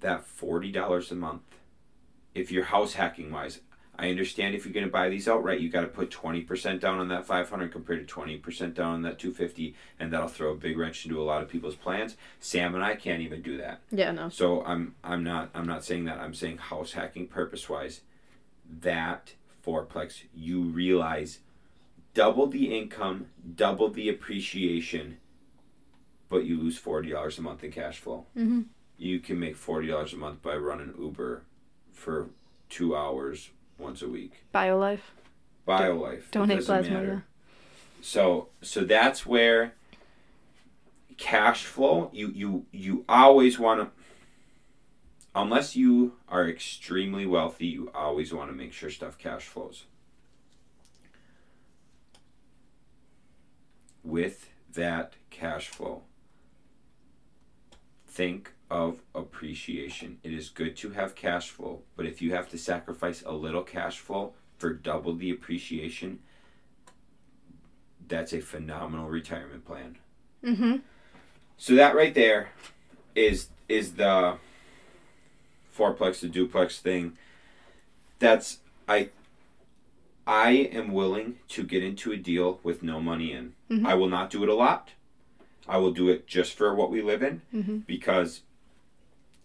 [0.00, 1.42] that forty dollars a month.
[2.34, 3.60] If you're house hacking wise,
[3.96, 6.98] I understand if you're going to buy these outright, you got to put 20% down
[6.98, 10.76] on that 500 compared to 20% down on that 250, and that'll throw a big
[10.76, 12.16] wrench into a lot of people's plans.
[12.40, 13.82] Sam and I can't even do that.
[13.92, 14.28] Yeah, no.
[14.30, 16.18] So I'm I'm not I'm not saying that.
[16.18, 18.00] I'm saying house hacking purpose wise.
[18.80, 21.38] That fourplex, you realize
[22.14, 25.18] double the income, double the appreciation,
[26.28, 28.26] but you lose forty dollars a month in cash flow.
[28.36, 28.62] Mm-hmm.
[28.96, 31.42] You can make forty dollars a month by running Uber
[31.92, 32.28] for
[32.70, 34.32] two hours once a week.
[34.54, 35.00] BioLife.
[35.66, 36.18] BioLife.
[36.18, 36.94] it Donate plasma.
[36.94, 37.24] matter.
[38.00, 39.74] So so that's where
[41.16, 43.90] cash flow you you you always want to
[45.34, 49.84] unless you are extremely wealthy you always want to make sure stuff cash flows
[54.04, 56.02] with that cash flow
[58.06, 62.58] think of appreciation it is good to have cash flow but if you have to
[62.58, 66.18] sacrifice a little cash flow for double the appreciation
[68.08, 69.96] that's a phenomenal retirement plan.
[70.44, 70.76] Mm-hmm.
[71.56, 72.50] So that right there
[73.14, 74.36] is is the
[75.76, 77.16] fourplex the duplex thing.
[78.18, 79.10] That's I
[80.26, 83.54] I am willing to get into a deal with no money in.
[83.70, 83.86] Mhm.
[83.86, 84.90] I will not do it a lot.
[85.68, 87.78] I will do it just for what we live in Mm-hmm.
[87.86, 88.40] because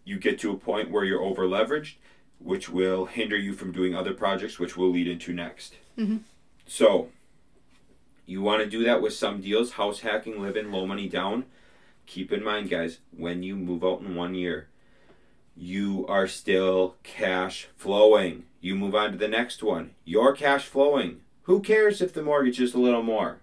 [0.06, 1.96] you get to a point where you're over leveraged,
[2.40, 5.76] which will hinder you from doing other projects, which will lead into next.
[5.98, 6.22] Mhm.
[6.66, 7.10] So,
[8.26, 11.46] you want to do that with some deals, house hacking, live in, low money down.
[12.06, 14.68] Keep in mind, guys, when you move out in one year,
[15.58, 18.46] you are still cash flowing.
[18.62, 21.22] You move on to the next one, you're cash flowing.
[21.44, 23.40] Who cares if the mortgage is a little more?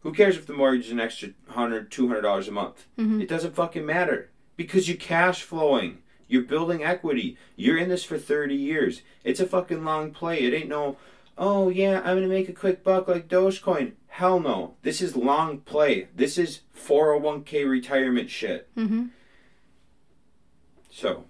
[0.00, 2.86] Who cares if the mortgage is an extra $100, $200 a month?
[2.98, 3.22] Mhm.
[3.22, 5.98] It doesn't fucking matter because you're cash flowing.
[6.28, 7.36] You're building equity.
[7.54, 9.02] You're in this for 30 years.
[9.24, 10.40] It's a fucking long play.
[10.40, 10.96] It ain't no,
[11.38, 13.92] oh yeah, I'm gonna make a quick buck like Dogecoin.
[14.08, 14.74] Hell no.
[14.82, 16.08] This is long play.
[16.14, 18.68] This is 401k retirement shit.
[18.76, 19.06] Mm-hmm.
[20.90, 21.24] So,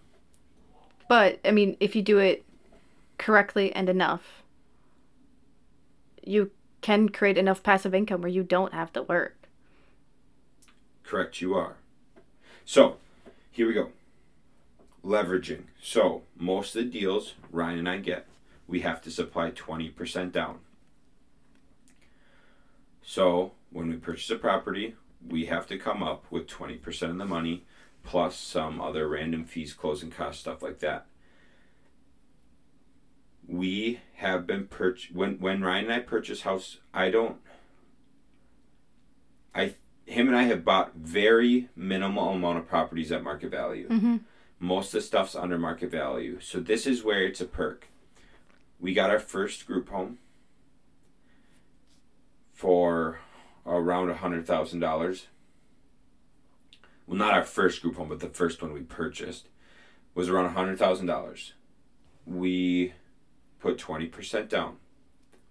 [1.09, 2.45] But I mean, if you do it
[3.19, 4.43] correctly and enough,
[6.23, 6.51] you
[6.81, 9.49] can create enough passive income where you don't have to work.
[11.03, 11.77] correct you are.
[12.65, 12.97] So,
[13.53, 13.91] here we go.
[15.05, 15.65] Leveraging.
[15.81, 18.27] So, most of the deals Ryan and I get,
[18.67, 20.59] we have to supply 20% down.
[23.03, 27.25] So, when we purchase a property, we have to come up with 20% of the
[27.25, 27.65] money
[28.03, 31.07] plus some other random fees, closing costs, stuff like that.
[33.49, 37.39] We have been purch when when Ryan and I purchase house, I don't
[39.55, 43.89] I him and I have bought very minimal amount of properties at market value.
[43.89, 44.17] Mm-hmm.
[44.59, 46.39] Most of the stuff's under market value.
[46.41, 47.89] So this is where it's a perk.
[48.79, 50.19] We got our first group home
[52.53, 53.21] for
[53.67, 55.27] around a hundred thousand dollars.
[57.07, 59.49] Well, not our first group home, but the first one we purchased
[60.15, 61.53] was around a hundred thousand dollars.
[62.25, 62.95] We
[63.67, 64.77] put twenty percent down.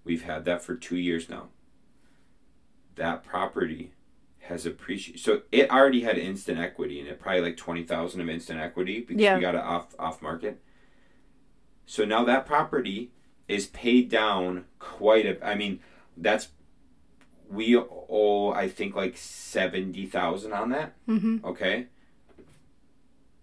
[0.03, 1.47] We've had that for two years now.
[2.95, 3.91] That property
[4.41, 5.19] has appreciated.
[5.21, 9.01] So it already had instant equity in it, probably like twenty thousand of instant equity
[9.01, 9.35] because Yeah.
[9.35, 10.61] we got it off off market.
[11.85, 13.11] So now that property
[13.47, 15.45] is paid down quite a.
[15.45, 15.79] I mean,
[16.15, 16.49] that's
[17.49, 20.93] we owe I think like seventy thousand on that.
[21.07, 21.45] Mm-hmm.
[21.45, 21.87] Okay.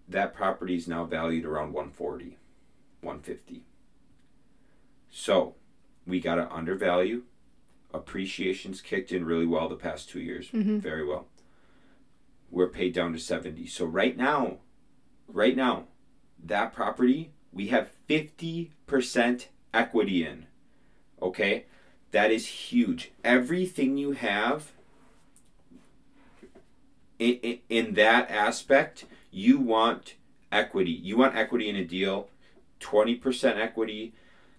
[0.09, 2.37] That property is now valued around 140,
[3.01, 3.63] 150.
[5.15, 5.53] So,
[6.07, 7.21] we got to undervalue.
[7.93, 10.49] Appreciation's kicked in really well the past two years.
[10.49, 10.79] Mhm.
[10.81, 11.27] Very well.
[12.49, 13.67] We're paid down to 70.
[13.67, 14.57] So, right now,
[15.27, 15.85] right now,
[16.43, 20.47] that property, we have 50% equity in.
[21.21, 21.65] Okay?
[22.09, 23.11] That is huge.
[23.23, 24.71] Everything you have
[27.19, 30.15] in, in, in that aspect, you want
[30.51, 30.91] equity.
[30.91, 32.29] You want equity in a deal.
[32.79, 34.13] 20% equity.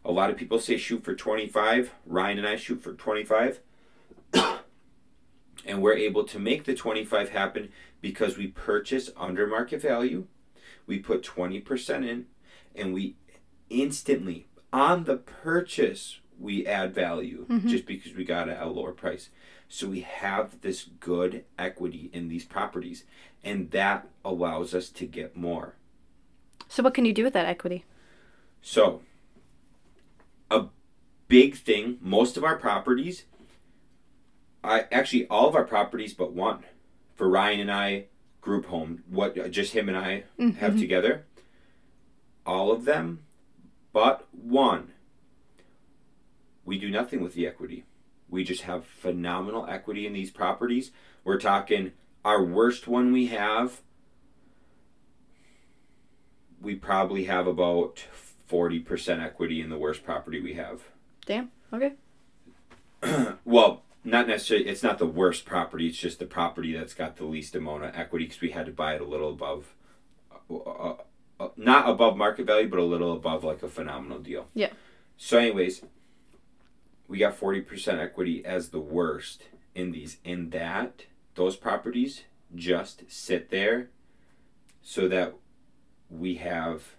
[0.04, 1.92] A lot of people say shoot for 25.
[2.06, 3.60] Ryan and I shoot for 25.
[4.34, 10.26] and we're able to make the 25 happen because we purchase under market value.
[10.86, 12.26] We put 20% in
[12.74, 13.16] and we
[13.70, 17.68] instantly on the purchase we add value mm-hmm.
[17.68, 19.30] just because we got it at a lower price.
[19.68, 23.04] So we have this good equity in these properties,
[23.42, 25.74] and that allows us to get more.
[26.68, 27.84] So what can you do with that equity?
[28.62, 29.02] So,
[30.54, 30.68] a
[31.28, 33.24] big thing, most of our properties,
[34.62, 36.64] I actually all of our properties but one,
[37.14, 38.06] for Ryan and I,
[38.40, 40.78] group home, what just him and I have mm-hmm.
[40.78, 41.24] together,
[42.46, 43.20] all of them
[43.92, 44.92] but one,
[46.64, 47.84] we do nothing with the equity.
[48.28, 50.90] We just have phenomenal equity in these properties.
[51.22, 51.92] We're talking
[52.24, 53.82] our worst one we have,
[56.60, 58.04] we probably have about
[58.50, 60.82] 40% equity in the worst property we have.
[61.26, 61.50] Damn.
[61.72, 61.92] Okay.
[63.44, 67.24] Well, not necessarily, it's not the worst property, it's just the property that's got the
[67.24, 69.74] least amount of equity because we had to buy it a little above,
[70.50, 70.96] uh, uh,
[71.40, 74.46] uh, not above market value, but a little above like a phenomenal deal.
[74.54, 74.70] Yeah.
[75.16, 75.82] So, anyways,
[77.08, 80.18] we got 40% equity as the worst in these.
[80.24, 82.22] In that, those properties
[82.54, 83.88] just sit there
[84.82, 85.34] so that
[86.10, 86.96] we have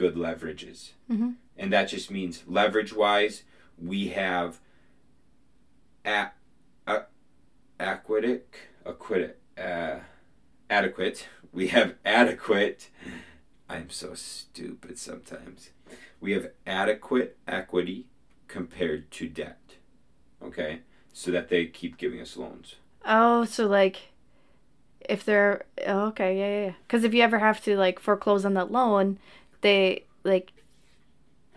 [0.00, 0.92] good leverages.
[1.10, 1.34] Mhm.
[1.58, 3.42] And that just means leverage wise,
[3.76, 4.58] we have
[6.06, 6.30] a,
[6.86, 7.02] a,
[7.78, 9.98] aquatic, aquatic, uh,
[10.70, 11.28] adequate.
[11.52, 12.88] We have adequate.
[13.68, 15.68] I'm so stupid sometimes.
[16.18, 18.06] We have adequate equity
[18.48, 19.76] compared to debt.
[20.42, 20.80] Okay?
[21.12, 22.76] So that they keep giving us loans.
[23.04, 24.12] Oh, so like,
[25.06, 26.72] if they're oh, okay, yeah, yeah, yeah.
[26.86, 29.18] Because if you ever have to like foreclose on that loan,
[29.60, 30.52] they like,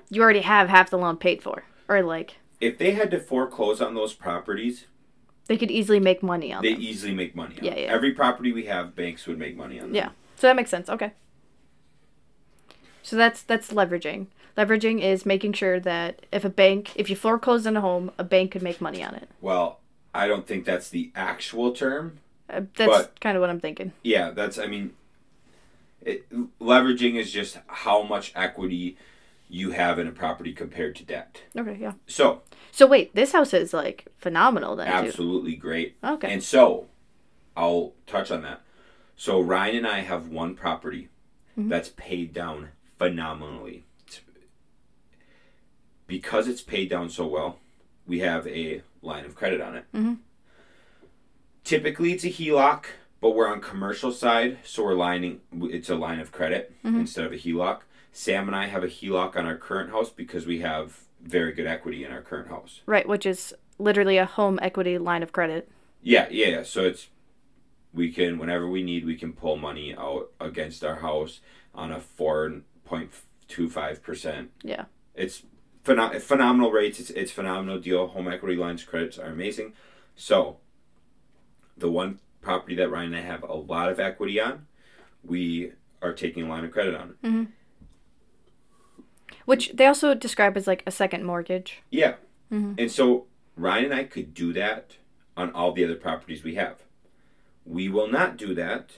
[0.10, 3.82] you already have half the loan paid for, or like If they had to foreclose
[3.82, 4.86] on those properties,
[5.48, 6.72] they could easily make money on them.
[6.72, 6.84] they them.
[6.84, 7.64] easily make money on.
[7.66, 7.84] Yeah, them.
[7.84, 7.94] yeah.
[7.94, 9.88] Every property we have, banks would make money on.
[9.88, 9.96] them.
[9.96, 10.10] Yeah.
[10.36, 10.90] So that makes sense.
[10.90, 11.12] Okay.
[13.02, 14.28] So that's that's leveraging.
[14.58, 18.24] Leveraging is making sure that if a bank, if you foreclose on a home, a
[18.24, 19.28] bank could make money on it.
[19.42, 19.80] Well,
[20.14, 22.20] I don't think that's the actual term.
[22.50, 23.94] Uh, that's But- kind of what I'm thinking.
[24.04, 24.58] Yeah, that's.
[24.60, 24.94] I mean,
[26.06, 28.98] it, leveraging is just how much equity
[29.50, 31.42] you have in a property compared to debt.
[31.58, 31.94] Okay, yeah.
[32.08, 32.42] So
[32.72, 35.08] So wait, this house is like phenomenal then too.
[35.08, 35.96] absolutely great.
[36.04, 36.32] Okay.
[36.34, 36.88] And so,
[37.56, 38.62] I'll touch on that.
[39.16, 41.10] So Ryan and I have one property
[41.56, 41.70] Mm-hmm.
[41.70, 43.86] that's paid down phenomenally.
[44.08, 44.22] It's-
[46.08, 47.60] because it's paid down so well,
[48.08, 49.86] we have a line of credit on it.
[49.94, 50.14] Mm-hmm.
[51.64, 52.86] Typically, it's a HELOC,
[53.24, 55.40] but we're on commercial side, so we're lining.
[55.54, 57.00] It's a line of credit Mm-hmm.
[57.00, 57.80] instead of a HELOC.
[58.12, 61.66] Sam and I have a HELOC on our current house because we have very good
[61.66, 62.82] equity in our current house.
[62.86, 65.72] Right, which is literally a home equity line of credit.
[66.02, 66.64] Yeah, yeah, yeah.
[66.64, 67.08] So it's
[67.94, 71.40] we can whenever we need we can pull money out against our house
[71.74, 73.12] on a four point
[73.48, 74.52] two five percent.
[74.64, 74.86] Yeah.
[75.16, 75.44] It's
[75.86, 77.00] pheno- phenomenal rates.
[77.00, 78.08] It's it's phenomenal deal.
[78.08, 79.72] Home equity lines of credits are amazing.
[80.18, 80.58] So
[81.78, 84.68] the one property that Ryan and I have a lot of equity on,
[85.24, 85.72] we
[86.02, 87.48] are taking a line of credit on.
[89.46, 91.82] Which they also describe as like a second mortgage.
[91.90, 92.16] Yeah.
[92.52, 92.76] Mhm.
[92.78, 93.26] And so
[93.56, 94.98] Ryan and I could do that
[95.36, 96.84] on all the other properties we have.
[97.66, 98.92] We will not do that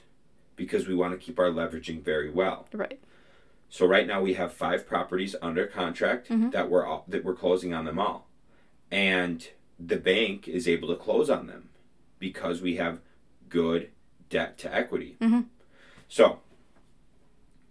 [0.56, 2.68] because we want to keep our leveraging very well.
[2.74, 3.00] Right.
[3.70, 6.52] So right now we have five properties under contract Mhm.
[6.52, 8.28] that we're all, that we're closing on them all.
[8.92, 9.48] And
[9.80, 11.70] the bank is able to close on them
[12.20, 13.02] because we have
[13.50, 13.90] good
[14.30, 15.18] debt to equity.
[15.22, 15.46] Mhm.
[16.08, 16.40] So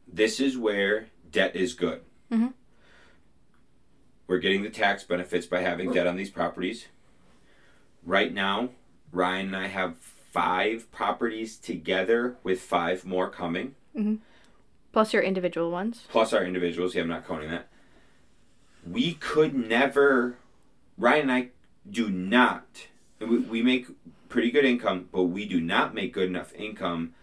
[0.07, 2.03] this is where debt is good.
[2.31, 2.53] Mhm.
[4.27, 6.87] We're getting the tax benefits by having debt on these properties.
[8.05, 8.71] Right now,
[9.13, 13.75] Ryan and I have five properties together with five more coming,
[14.93, 16.05] Plus your individual ones.
[16.09, 16.95] plus our individuals.
[16.95, 17.69] Yeah, I'm not counting that.
[18.87, 20.37] We could never,
[20.99, 21.49] Ryan and I
[21.89, 22.87] do not,
[23.21, 23.87] we, we make
[24.35, 27.15] pretty good income, but we do not make good enough income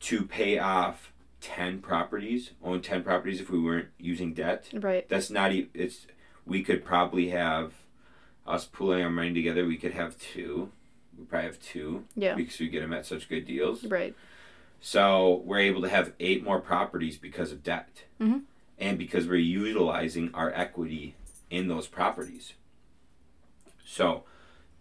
[0.00, 1.12] to pay off
[1.42, 4.66] 10 properties, own 10 properties if we weren't using debt.
[4.72, 5.06] Right.
[5.10, 6.06] That's not even, it's,
[6.46, 7.74] we could probably have,
[8.46, 10.70] us pooling our money together, we could have two.
[11.18, 12.34] We probably have two Yeah.
[12.34, 13.84] because we get them at such good deals.
[13.84, 14.14] Right.
[14.80, 18.04] So we're able to have eight more properties because of debt.
[18.18, 18.44] Mhm.
[18.78, 21.14] And because we're utilizing our equity
[21.50, 22.54] in those properties.
[23.84, 24.24] So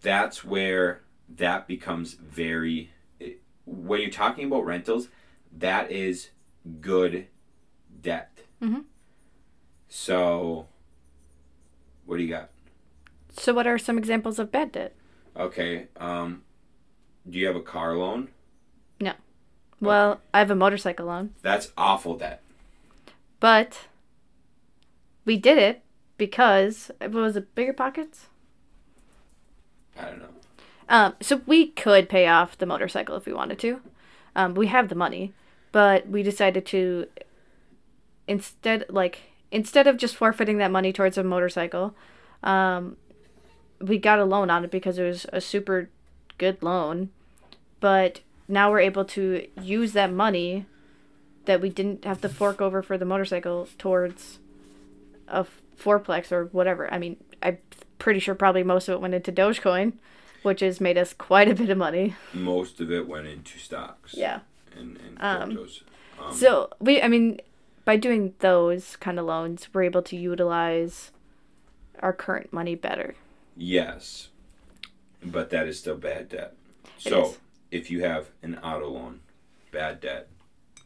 [0.03, 1.01] that's where
[1.37, 2.91] that becomes very.
[3.19, 5.07] it- When you're talking about rentals,
[5.57, 6.29] that is
[6.81, 7.27] good
[8.01, 8.43] debt.
[8.61, 8.83] Mhm.
[9.89, 10.67] So,
[12.05, 12.49] what do you got?
[13.31, 14.95] So what are some examples of bad debt?
[15.35, 15.87] Okay.
[15.97, 16.43] Um,
[17.27, 18.29] do you have a car loan?
[18.99, 19.13] No.
[19.79, 22.41] Well, I have a motorcycle loan, That's awful debt.
[23.39, 23.87] but
[25.25, 25.83] we did it
[26.17, 28.27] because it was a Bigger pockets.
[29.97, 30.27] I don't know.
[30.89, 33.81] Um, so we could pay off the motorcycle if we wanted to.
[34.35, 35.33] Um, we have the money,
[35.71, 37.07] but we decided to
[38.27, 39.21] instead like
[39.51, 41.95] instead of just forfeiting that money towards a motorcycle,
[42.41, 42.97] um,
[43.79, 45.89] we got a loan on it because it was a super
[46.37, 47.09] good loan.
[47.79, 50.65] But now we're able to use that money
[51.45, 54.39] that we didn't have to fork over for the motorcycle towards
[55.27, 55.45] a
[55.77, 56.91] fourplex or whatever.
[56.93, 57.57] I mean, I'm
[58.03, 59.93] pretty sure probably most of it went into Dogecoin,
[60.43, 62.15] which has made us quite a bit of money.
[62.33, 64.13] Most of it went into stocks.
[64.13, 64.41] Yeah.
[64.77, 65.57] And, and Um.
[66.19, 67.39] Um, So we, I mean,
[67.85, 71.11] by doing those kind of loans, we're able to utilize
[72.01, 73.15] our current money better.
[73.55, 74.29] Yes,
[75.23, 76.55] but that is still bad debt.
[76.83, 77.37] It So is.
[77.71, 79.21] if you have an auto loan,
[79.71, 80.27] bad debt,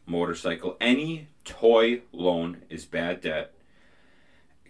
[0.06, 3.54] motorcycle, any toy loan is bad debt.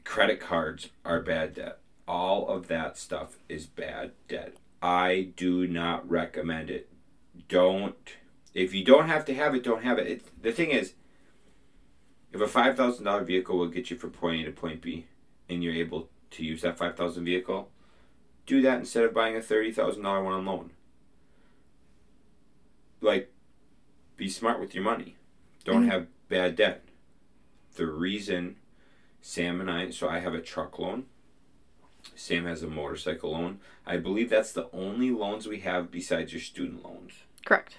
[0.05, 1.79] Credit cards are bad debt.
[2.09, 4.55] All of that stuff is bad debt.
[4.81, 6.89] I do not recommend it.
[7.49, 8.15] Don't.
[8.55, 10.07] If you don't have to have it, don't have it.
[10.07, 10.95] it the thing is,
[12.33, 15.05] if a five thousand dollar vehicle will get you from point A to point B,
[15.51, 17.69] and you're able to use that five thousand vehicle,
[18.47, 20.71] do that instead of buying a thirty thousand dollar one on loan.
[23.03, 23.31] Like,
[24.17, 25.17] be smart with your money.
[25.65, 25.91] Don't Mhm.
[25.91, 26.85] have bad debt.
[27.75, 28.57] The reason
[29.21, 31.07] Sam and I, so I have a truck loan.
[32.15, 33.61] Sam has a motorcycle loan.
[33.87, 37.13] I believe that's the only loans we have besides your student loans.
[37.45, 37.79] Correct.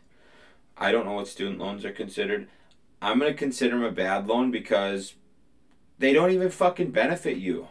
[0.77, 2.47] I don't know what student loans are considered.
[3.01, 5.15] I'm gonna consider them a bad loan because
[5.99, 7.67] they don't even fucking benefit you.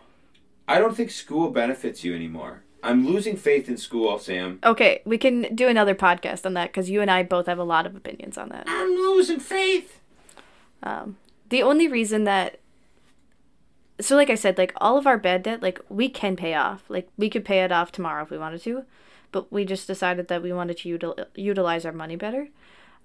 [0.66, 2.62] I don't think school benefits you anymore.
[2.82, 4.60] I'm losing faith in school, Sam.
[4.62, 7.64] Okay, we can do another podcast on that because you and I both have a
[7.64, 8.64] lot of opinions on that.
[8.68, 10.00] I'm losing faith.
[10.82, 11.16] Um,
[11.48, 12.60] the only reason that
[14.00, 16.84] so like I said, like all of our bad debt, like we can pay off.
[16.88, 18.84] Like we could pay it off tomorrow if we wanted to,
[19.32, 22.48] but we just decided that we wanted to util- utilize our money better.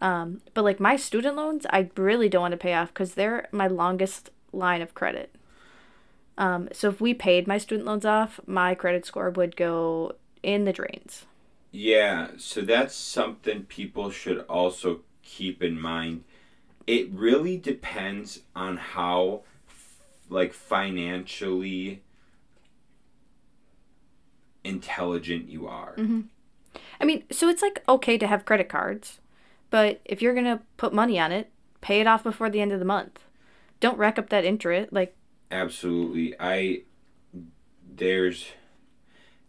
[0.02, 3.48] Um, but like my student loans, I really don't want to pay off because they're
[3.52, 5.34] my longest line of credit.
[6.38, 10.66] Um, so if we paid my student loans off, my credit score would go in
[10.66, 11.26] the drains.
[11.72, 16.24] Yeah, so that's something people should also keep in mind.
[16.86, 19.42] It really depends on how
[20.34, 22.02] like financially
[24.64, 25.94] intelligent you are.
[25.96, 26.22] Mm-hmm.
[27.00, 29.20] I mean, so it's like okay to have credit cards,
[29.70, 32.80] but if you're gonna put money on it, pay it off before the end of
[32.80, 33.24] the month.
[33.80, 34.92] Don't rack up that interest.
[34.92, 35.16] Like,
[35.52, 36.36] Absolutely.
[36.40, 36.84] I
[37.96, 38.48] there's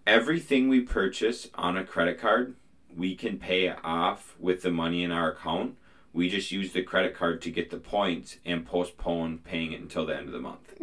[0.07, 2.57] everything we purchase on a credit card,
[2.95, 5.77] we can pay off with the money in our account.
[6.15, 10.07] We just use the credit card to get the points and postpone paying it until
[10.07, 10.81] the end of the month.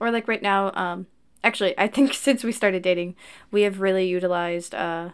[0.00, 1.06] or like right now, um,
[1.44, 3.14] actually, I think since we started dating,
[3.50, 4.74] we have really utilized.
[4.74, 5.10] Uh,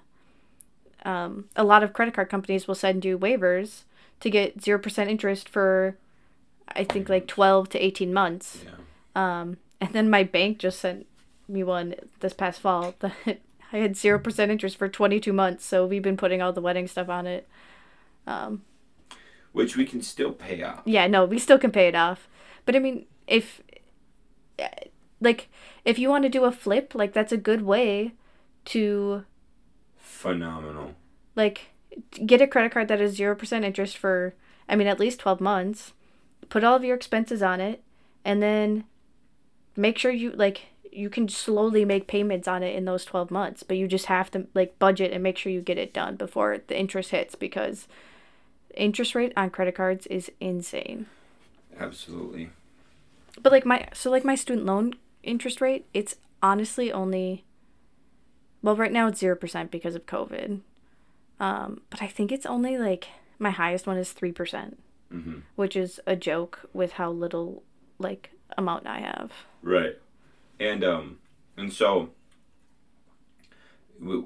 [1.05, 3.83] um, a lot of credit card companies will send you waivers
[4.21, 5.97] to get zero percent interest for,
[6.69, 8.65] I think like twelve to eighteen months.
[8.65, 9.41] Yeah.
[9.41, 11.07] Um, and then my bank just sent
[11.49, 13.41] me one this past fall that
[13.73, 15.65] I had zero percent interest for twenty two months.
[15.65, 17.49] So we've been putting all the wedding stuff on it.
[18.27, 18.63] Um,
[19.57, 20.83] Which we can still pay off.
[20.85, 22.29] yeah, no, we still can pay it off.
[22.67, 23.63] But I mean, if
[25.21, 25.49] like
[25.85, 28.13] if you want to do a flip, like that's a good way
[28.67, 29.25] to
[29.97, 30.95] Phenomenal.
[31.35, 31.69] like
[32.27, 34.35] get a credit card that is 0% interest for
[34.69, 35.93] I mean at least 12 months.
[36.49, 37.83] Put all of your expenses on it
[38.25, 38.85] and then
[39.77, 43.63] make sure you like you can slowly make payments on it in those 12 months,
[43.63, 46.59] but you just have to like budget and make sure you get it done before
[46.67, 47.87] the interest hits because
[48.77, 51.07] interest rate on credit cards is insane.
[51.79, 52.51] Absolutely.
[53.43, 57.45] But like my so like my student loan interest rate, it's honestly only
[58.63, 60.61] well right now it's zero percent because of COVID.
[61.39, 63.09] Um, but I think it's only like
[63.39, 64.79] my highest one is three percent,
[65.11, 67.63] hmm which is a joke with how little
[67.99, 69.33] like amount I have.
[69.63, 69.97] Right.
[70.59, 71.19] And um
[71.57, 72.11] and so
[74.01, 74.25] we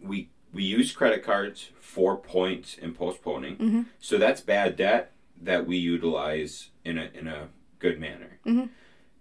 [0.00, 3.56] we, we use credit cards for points and postponing.
[3.56, 3.86] Mhm.
[4.00, 8.38] So that's bad debt that we utilize in a in a good manner.
[8.46, 8.70] Mhm.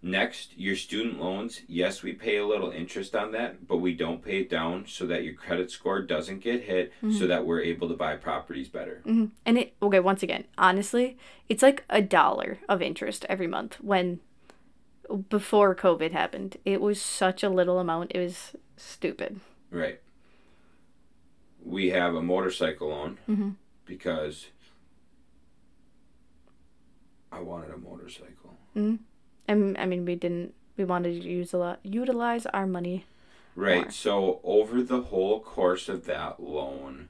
[0.02, 1.62] Next, your student loans.
[1.68, 5.08] Yes, we pay a little interest on that, but we don't pay it down so
[5.08, 9.02] that your credit score doesn't get hit, so that we're able to buy properties better.
[9.04, 11.18] hmm And it okay once again, honestly,
[11.50, 13.78] it's like a dollar of interest every month.
[13.82, 14.20] When
[15.30, 18.12] before COVID happened, it was such a little amount.
[18.14, 19.40] It was stupid.
[19.72, 20.00] Right.
[21.68, 23.56] We have a motorcycle loan Mhm.
[23.86, 24.48] because
[27.32, 28.58] I wanted a motorcycle.
[28.74, 33.06] And I mean, we didn't we wanted to use a lot, utilize our money.
[33.56, 33.86] Right.
[33.86, 33.92] more.
[33.92, 37.10] So over the whole course of that loan,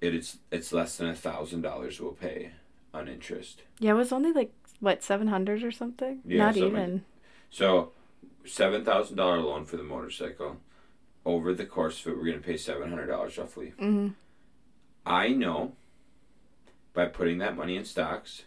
[0.00, 2.52] it is it's less than a thousand dollars we'll pay
[2.92, 3.62] on interest.
[3.78, 6.20] Yeah, it was only like what seven hundred or something.
[6.24, 7.04] Yeah, Not something even.
[7.50, 7.92] So
[8.44, 10.56] seven thousand dollar loan for the motorcycle.
[11.26, 13.72] Over the course of it, we're gonna pay seven hundred dollars roughly.
[13.78, 14.08] hmm
[15.06, 15.72] I know
[16.92, 18.42] by putting that money in stocks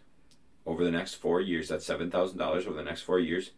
[0.65, 3.51] over the next four years, that's seven thousand dollars over the next four years,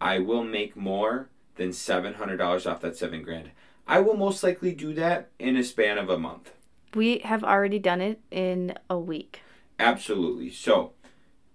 [0.00, 3.50] I will make more than seven hundred dollars off that seven grand.
[3.86, 6.52] I will most likely do that in a span of a month.
[6.94, 9.42] We have already done it in a week.
[9.78, 10.50] Absolutely.
[10.50, 10.92] So,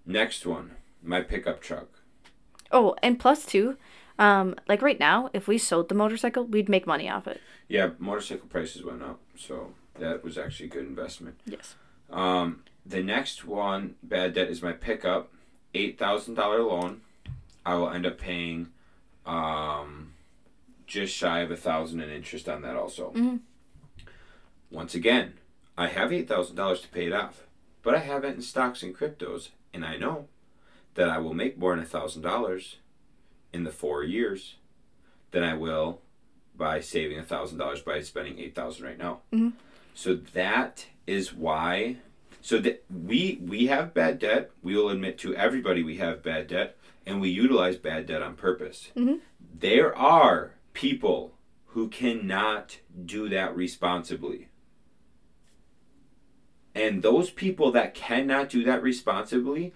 [0.06, 1.88] next one, my pickup truck.
[2.70, 3.76] Oh, and plus two,
[4.20, 7.40] um, like right now, if we sold the motorcycle, we'd make money off it.
[7.68, 11.40] Yeah, motorcycle prices went up, so that was actually a good investment.
[11.46, 11.74] Yes.
[12.10, 15.32] Um, the next one, bad debt, is my pickup,
[15.74, 17.00] eight thousand dollar loan.
[17.64, 18.68] I will end up paying,
[19.26, 20.12] um,
[20.86, 23.12] just shy of a thousand in interest on that also.
[23.12, 23.40] Mhm.
[24.70, 25.34] Once again,
[25.78, 27.46] I have eight thousand dollars to pay it off,
[27.82, 30.28] but I have it in stocks and cryptos, and I know
[30.94, 32.76] that I will make more than a thousand dollars
[33.52, 34.56] in the four years
[35.30, 36.00] than I will
[36.56, 39.20] by saving a thousand dollars by spending eight thousand right now.
[39.32, 39.52] Mhm.
[39.94, 41.96] So that is why.
[42.42, 44.50] So that we we have bad debt.
[44.62, 46.76] We will admit to everybody we have bad debt,
[47.06, 48.90] and we utilize bad debt on purpose.
[48.96, 49.20] Mhm.
[49.58, 51.36] There are people
[51.68, 54.48] who cannot do that responsibly.
[56.74, 59.72] And those people that cannot do that responsibly,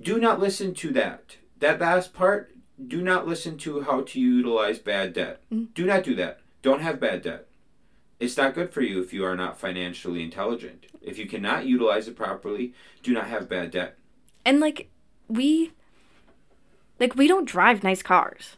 [0.00, 1.36] do not listen to that.
[1.58, 2.54] That last part,
[2.86, 5.40] do not listen to how to utilize bad debt.
[5.52, 5.74] Mhm.
[5.74, 6.40] Do not do that.
[6.62, 7.46] Don't have bad debt.
[8.20, 10.86] It's not good for you if you are not financially intelligent.
[11.00, 13.96] If you cannot utilize it properly, do not have bad debt.
[14.44, 14.90] And like
[15.28, 15.72] we
[16.98, 18.56] like we don't drive nice cars.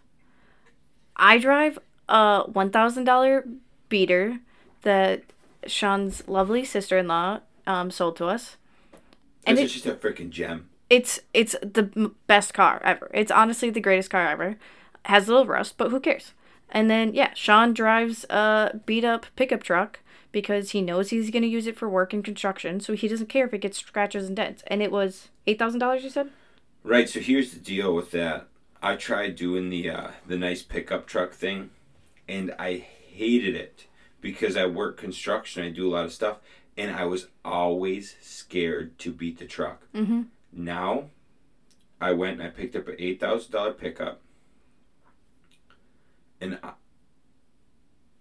[1.17, 3.47] I drive a one thousand dollar
[3.89, 4.41] beater
[4.83, 5.23] that
[5.67, 8.57] Shaun's lovely sister in law um, sold to us.
[9.45, 10.70] And it, is just a freaking gem.
[10.91, 13.11] It's it's the best car ever.
[13.15, 14.57] It's honestly the greatest car ever.
[15.07, 16.35] Has a little rust, but who cares?
[16.69, 20.01] And then yeah, Shaun drives a beat up pickup truck
[20.33, 23.47] because he knows he's gonna use it for work and construction, so he doesn't care
[23.47, 24.63] if it gets scratches and dents.
[24.67, 26.31] And it was eight thousand dollars, you said?
[26.83, 27.09] Right.
[27.09, 28.49] So here's the deal with that.
[28.83, 31.71] I tried doing the uh, the nice pickup truck thing,
[32.29, 33.87] and I hated it
[34.21, 35.65] because I work construction.
[35.65, 36.39] I do a lot of stuff,
[36.77, 39.83] and I was always scared to beat the truck.
[39.95, 40.23] Mm-hmm.
[40.53, 41.05] Now,
[42.01, 44.21] I went and I picked up an eight thousand dollar pickup,
[46.41, 46.73] and I,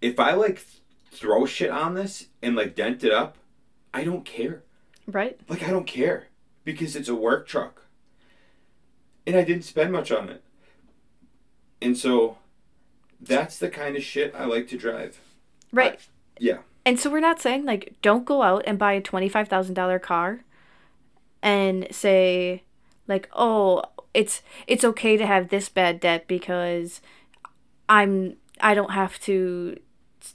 [0.00, 3.36] if I like th- throw shit on this and like dent it up,
[3.92, 4.62] I don't care.
[5.06, 5.40] Right?
[5.48, 6.28] Like I don't care
[6.64, 7.86] because it's a work truck.
[9.26, 10.42] And I didn't spend much on it.
[11.82, 12.38] And so
[13.20, 15.20] that's the kind of shit I like to drive.
[15.72, 16.00] Right.
[16.38, 16.58] yeah.
[16.84, 19.74] And so we're not saying like don't go out and buy a twenty five thousand
[19.74, 20.40] dollar car
[21.42, 22.62] and say
[23.08, 23.82] like, oh,
[24.14, 27.00] it's it's okay to have this bad debt because
[27.88, 29.78] I'm I don't have to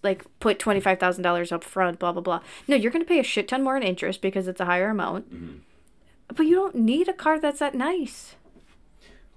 [0.03, 2.41] like put twenty five thousand dollars up front, blah blah blah.
[2.67, 5.33] No, you're gonna pay a shit ton more in interest because it's a higher amount.
[5.33, 5.59] Mhm.
[6.35, 8.35] But you don't need a car that's that nice.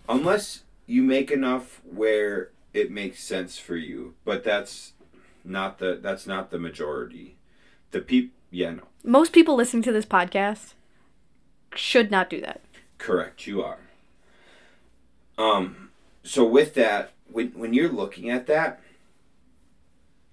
[0.08, 4.94] Unless you make enough where it makes sense for you, but that's
[5.44, 7.36] not the that's not the majority.
[7.90, 8.82] The peop yeah, no.
[9.04, 10.72] Most people listening to this podcast
[11.78, 12.60] should not do that.
[12.98, 13.78] Correct, you are.
[15.36, 15.90] Um,
[16.22, 18.80] so with that, when when you're looking at that,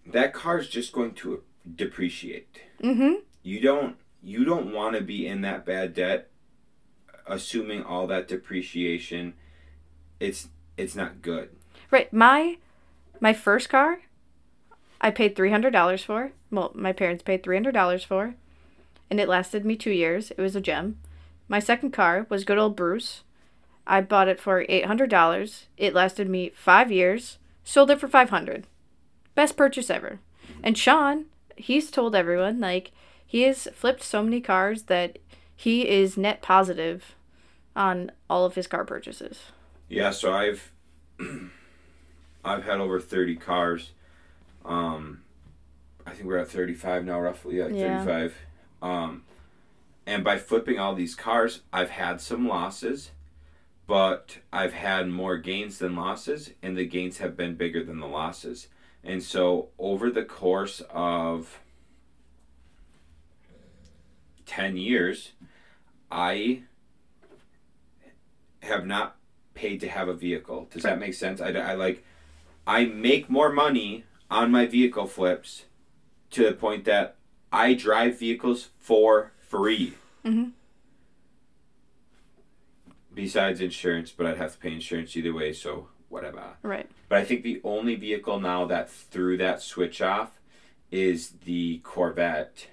[0.05, 1.43] that car's just going to
[1.75, 2.61] depreciate.
[2.81, 3.15] Mm-hmm.
[3.43, 6.29] You don't you don't want to be in that bad debt,
[7.27, 9.33] assuming all that depreciation.
[10.19, 11.49] It's it's not good.
[11.91, 12.11] Right.
[12.11, 12.57] My
[13.19, 13.99] my first car
[15.05, 16.31] I paid three hundred dollars for.
[16.49, 18.35] Well, my parents paid three hundred dollars for.
[19.09, 20.31] And it lasted me two years.
[20.31, 20.97] It was a gem.
[21.47, 23.23] My second car was good old Bruce.
[23.87, 25.67] I bought it for eight hundred dollars.
[25.77, 27.37] It lasted me five years.
[27.63, 28.65] Sold it for five hundred.
[29.35, 30.19] Best purchase ever.
[30.63, 31.25] And Shaun,
[31.55, 32.91] he's told everyone, like,
[33.25, 35.17] he has flipped so many cars that
[35.55, 37.15] he is net positive
[37.75, 39.51] on all of his car purchases.
[39.89, 40.71] Yeah, so I've
[42.43, 43.91] I've had over thirty cars.
[44.63, 45.21] Um,
[46.05, 47.61] I think we're at thirty five now, roughly.
[47.61, 48.03] Like Yeah.
[48.03, 48.35] thirty five.
[48.81, 49.23] Um,
[50.05, 53.11] and by flipping all these cars, I've had some losses,
[53.87, 58.07] but I've had more gains than losses, and the gains have been bigger than the
[58.07, 58.67] losses.
[59.03, 61.59] And so over the course of
[64.45, 65.33] ten years,
[66.11, 66.63] I
[68.61, 69.17] have not
[69.53, 70.67] paid to have a vehicle.
[70.71, 71.39] Does that make sense?
[71.39, 72.03] I, I like,
[72.65, 75.65] I make more money on my vehicle flips
[76.31, 77.15] to the point that
[77.51, 79.93] I drive vehicles for free.
[80.25, 80.51] Mhm.
[83.13, 86.57] Besides insurance, but I'd have to pay insurance either way, so whatever.
[86.61, 86.89] Right.
[87.07, 90.39] But I think the only vehicle now that threw that switch off
[90.91, 92.67] is the Corvette.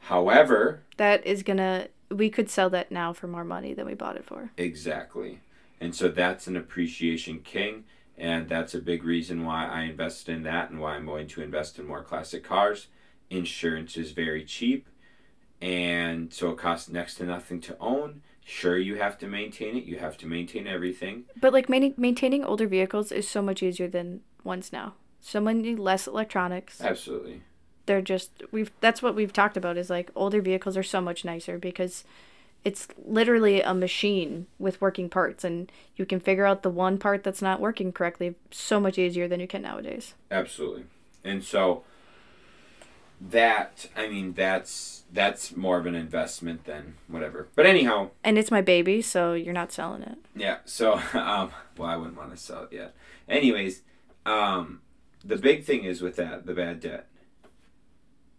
[0.00, 1.88] However, That is gonna.
[2.10, 4.50] We could sell that now for more money than we bought it for.
[4.56, 5.40] exactly.
[5.80, 7.84] And so that's an appreciation king.
[8.16, 11.42] And that's a big reason why I invested in that and why I'm going to
[11.42, 12.86] invest in more classic cars.
[13.28, 14.86] Insurance is very cheap.
[15.60, 18.22] And so it costs next to nothing to own.
[18.44, 19.84] Sure, you have to maintain it.
[19.84, 21.24] You have to maintain everything.
[21.40, 24.94] But like main- maintaining older vehicles is so much easier than ones now.
[25.20, 26.80] So many less electronics.
[26.80, 27.42] Absolutely.
[27.86, 31.24] They're just we've that's what we've talked about is like older vehicles are so much
[31.24, 32.04] nicer because
[32.64, 37.22] it's literally a machine with working parts and you can figure out the one part
[37.22, 40.14] that's not working correctly so much easier than you can nowadays.
[40.30, 40.84] Absolutely.
[41.22, 41.84] And so
[43.20, 47.48] that I mean that's that's more of an investment than whatever.
[47.54, 50.18] But anyhow, And it's my baby, so you're not selling it.
[50.34, 52.94] yeah, so um well I wouldn't want to sell it yet.
[53.28, 53.82] Anyways,
[54.26, 54.80] um
[55.24, 57.08] the big thing is with that, the bad debt.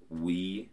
[0.09, 0.69] We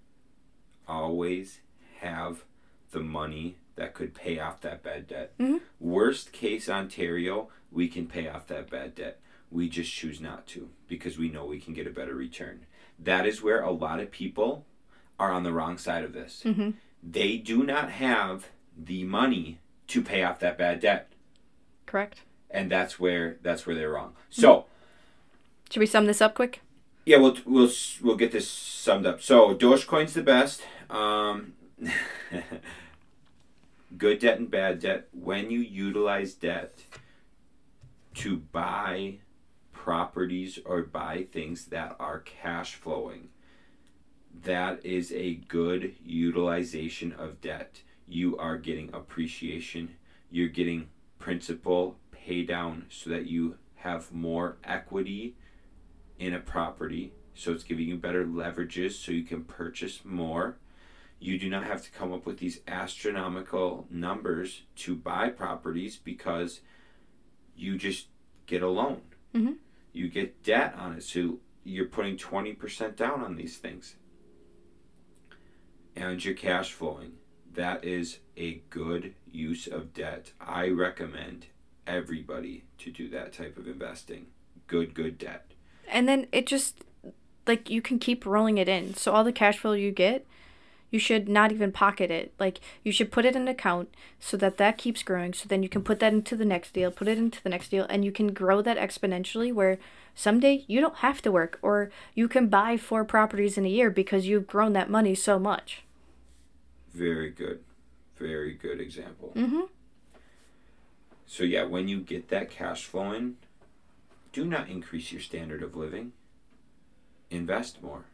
[0.87, 1.61] always
[2.01, 2.45] have
[2.93, 5.37] the money that could pay off that bad debt.
[5.39, 5.61] Mhm.
[5.81, 9.21] Worst case Ontario, we can pay off that bad debt.
[9.51, 12.67] We just choose not to because we know we can get a better return.
[12.99, 14.65] That is where a lot of people
[15.19, 16.43] are on the wrong side of this.
[16.45, 16.75] Mhm.
[17.03, 21.13] They do not have the money to pay off that bad debt,
[21.87, 22.23] Correct?
[22.51, 24.15] and that's where that's where they're wrong.
[24.31, 24.67] So,
[25.71, 26.61] Should we sum this up quick?
[27.05, 27.71] yeah, we'll we'll
[28.03, 29.21] we'll get this summed up.
[29.21, 30.63] So, Dogecoin's the best.
[30.89, 31.55] Um,
[33.97, 35.09] good debt and bad debt.
[35.13, 36.85] When you utilize debt
[38.15, 39.19] to buy
[39.85, 43.29] properties or buy things that are cash flowing,
[44.43, 47.83] that is a good utilization of debt.
[48.09, 49.97] You are getting appreciation.
[50.31, 55.37] You're getting principal pay down so that you have more equity
[56.19, 57.13] in a property.
[57.35, 60.57] So it's giving you better leverages so you can purchase more.
[61.21, 66.61] You do not have to come up with these astronomical numbers to buy properties because
[67.55, 68.07] you just
[68.47, 69.03] get a loan.
[69.35, 69.57] Mhm.
[69.95, 71.03] You get debt on it.
[71.03, 73.97] So you're putting 20% down on these things.
[75.97, 77.13] And you're cash flowing.
[77.55, 80.33] That is a good use of debt.
[80.41, 81.47] I recommend
[81.87, 84.27] everybody to do that type of investing.
[84.67, 85.53] Good, good debt.
[85.89, 86.85] And then it just
[87.47, 88.95] like you can keep rolling it in.
[88.95, 90.27] So all the cash flow you get,
[90.95, 92.33] you should not even pocket it.
[92.39, 95.35] Like you should put it in an account so that that keeps growing.
[95.35, 97.71] So then you can put that into the next deal, put it into the next
[97.71, 99.53] deal, and you can grow that exponentially.
[99.53, 99.79] Where
[100.15, 103.91] someday you don't have to work, or you can buy four properties in a year
[103.91, 105.83] because you've grown that money so much.
[106.93, 107.65] Very good.
[108.17, 109.33] Very good example.
[109.35, 109.63] Mm-hmm.
[111.27, 113.37] So yeah, when you get that cash flowing,
[114.33, 116.13] do not increase your standard of living.
[117.31, 118.05] Invest more.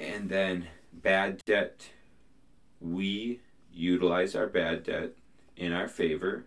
[0.00, 1.90] And then bad debt.
[2.80, 3.40] We
[3.70, 5.10] utilize our bad debt
[5.56, 6.46] in our favor,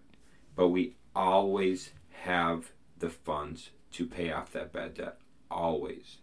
[0.55, 1.91] but we always
[2.23, 5.17] have the funds to pay off that bad debt.
[5.51, 6.17] Always.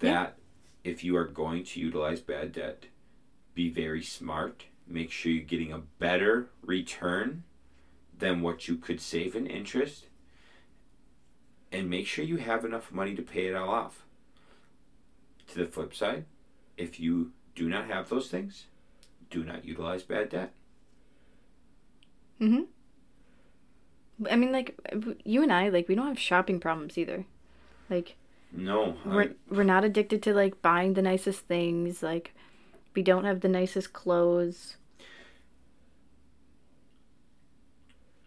[0.00, 0.12] Yeah.
[0.12, 0.38] That
[0.82, 2.86] if you are going to utilize bad debt,
[3.54, 4.64] be very smart.
[4.88, 7.44] Make sure you're getting a better return
[8.18, 10.06] than what you could save in interest.
[11.70, 14.04] And make sure you have enough money to pay it all off.
[15.52, 16.24] To the flip side,
[16.78, 18.64] if you do not have those things,
[19.30, 20.52] do not utilize bad debt.
[22.40, 22.62] Mm-hmm.
[24.30, 24.74] I mean, like
[25.24, 27.26] you and I, like we don't have shopping problems either.
[27.90, 28.16] Like
[28.50, 28.96] No.
[29.04, 32.02] I- we're we're not addicted to like buying the nicest things.
[32.02, 32.32] Like
[32.94, 34.76] we don't have the nicest clothes.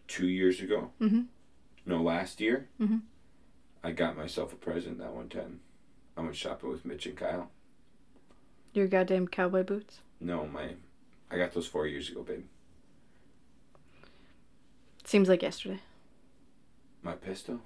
[0.08, 1.26] two years ago, Mhm.
[1.84, 3.00] no, last year, Mm Mhm.
[3.82, 5.60] I got myself a present that one time.
[6.16, 7.50] I went shopping with Mitch and Kyle.
[8.72, 10.00] Your goddamn cowboy boots.
[10.20, 10.74] No, my,
[11.30, 12.44] I got those four years ago, babe.
[15.04, 15.80] Seems like yesterday.
[17.02, 17.60] My pistol.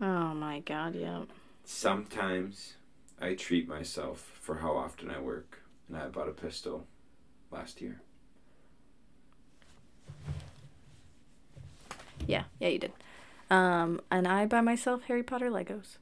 [0.00, 1.22] Oh my god, yeah.
[1.64, 2.74] Sometimes
[3.20, 6.86] I treat myself for how often I work, and I bought a pistol
[7.50, 8.00] last year.
[12.26, 12.92] Yeah, yeah, you did.
[13.50, 15.96] Um, and I buy myself Harry Potter Legos.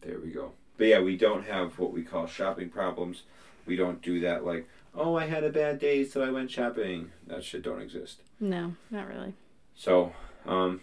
[0.00, 0.52] There we go.
[0.78, 3.24] But yeah, we don't have what we call shopping problems.
[3.66, 7.10] We don't do that like, oh, I had a bad day, so I went shopping.
[7.26, 8.22] That shit don't exist.
[8.40, 9.34] No, not really.
[9.74, 10.12] So,
[10.46, 10.80] um,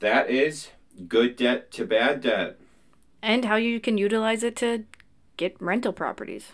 [0.00, 0.70] that is
[1.06, 2.58] good debt to bad debt.
[3.22, 4.84] And how you can utilize it to
[5.36, 6.52] get rental properties.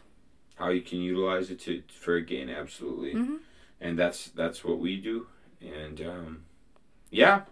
[0.56, 3.14] How you can utilize it to for a gain, absolutely.
[3.14, 3.38] Mhm.
[3.80, 5.26] And that's that's what we do.
[5.60, 6.44] And um,
[7.10, 7.42] yeah,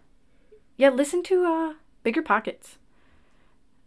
[0.77, 2.79] Yeah, listen to uh, Bigger Pockets.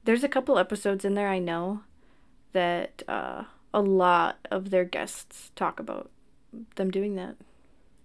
[0.05, 1.81] There's a couple episodes in there I know
[2.53, 3.43] that uh,
[3.73, 6.09] a lot of their guests talk about
[6.75, 7.35] them doing that.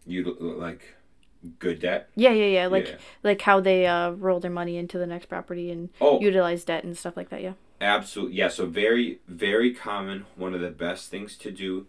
[0.06, 0.96] you like
[1.58, 2.08] good debt.
[2.16, 2.66] Yeah, yeah, yeah.
[2.66, 2.96] Like Yeah.
[3.22, 6.84] like how they uh, roll their money into the next property and Oh, utilize debt
[6.84, 7.42] and stuff like that.
[7.42, 7.52] Yeah.
[7.80, 8.36] Absolutely.
[8.36, 10.26] Yeah, so very, very common.
[10.36, 11.86] One of the best things to do.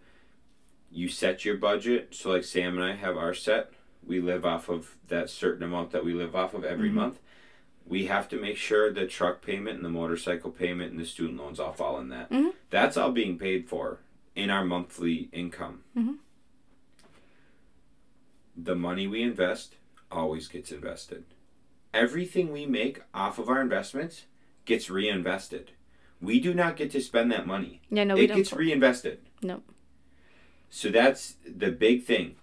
[0.90, 2.14] You set your budget.
[2.14, 3.72] So, like Sam and I have our set.
[4.06, 6.94] We live off of that certain amount that we live off of every Mhm.
[6.94, 7.18] month.
[7.92, 11.38] We have to make sure the truck payment and the motorcycle payment and the student
[11.38, 12.30] loans all fall in that.
[12.30, 12.54] Mhm.
[12.70, 13.98] That's all being paid for
[14.34, 15.84] in our monthly income.
[15.94, 16.16] Mhm.
[18.56, 19.76] The money we invest
[20.10, 21.24] always gets invested.
[21.92, 24.24] Everything we make off of our investments
[24.64, 25.72] gets reinvested.
[26.18, 27.82] We do not get to spend that money.
[27.90, 28.38] Yeah, no, we it don't.
[28.38, 29.18] gets reinvested.
[29.42, 29.62] No.
[30.70, 32.36] So that's the big thing.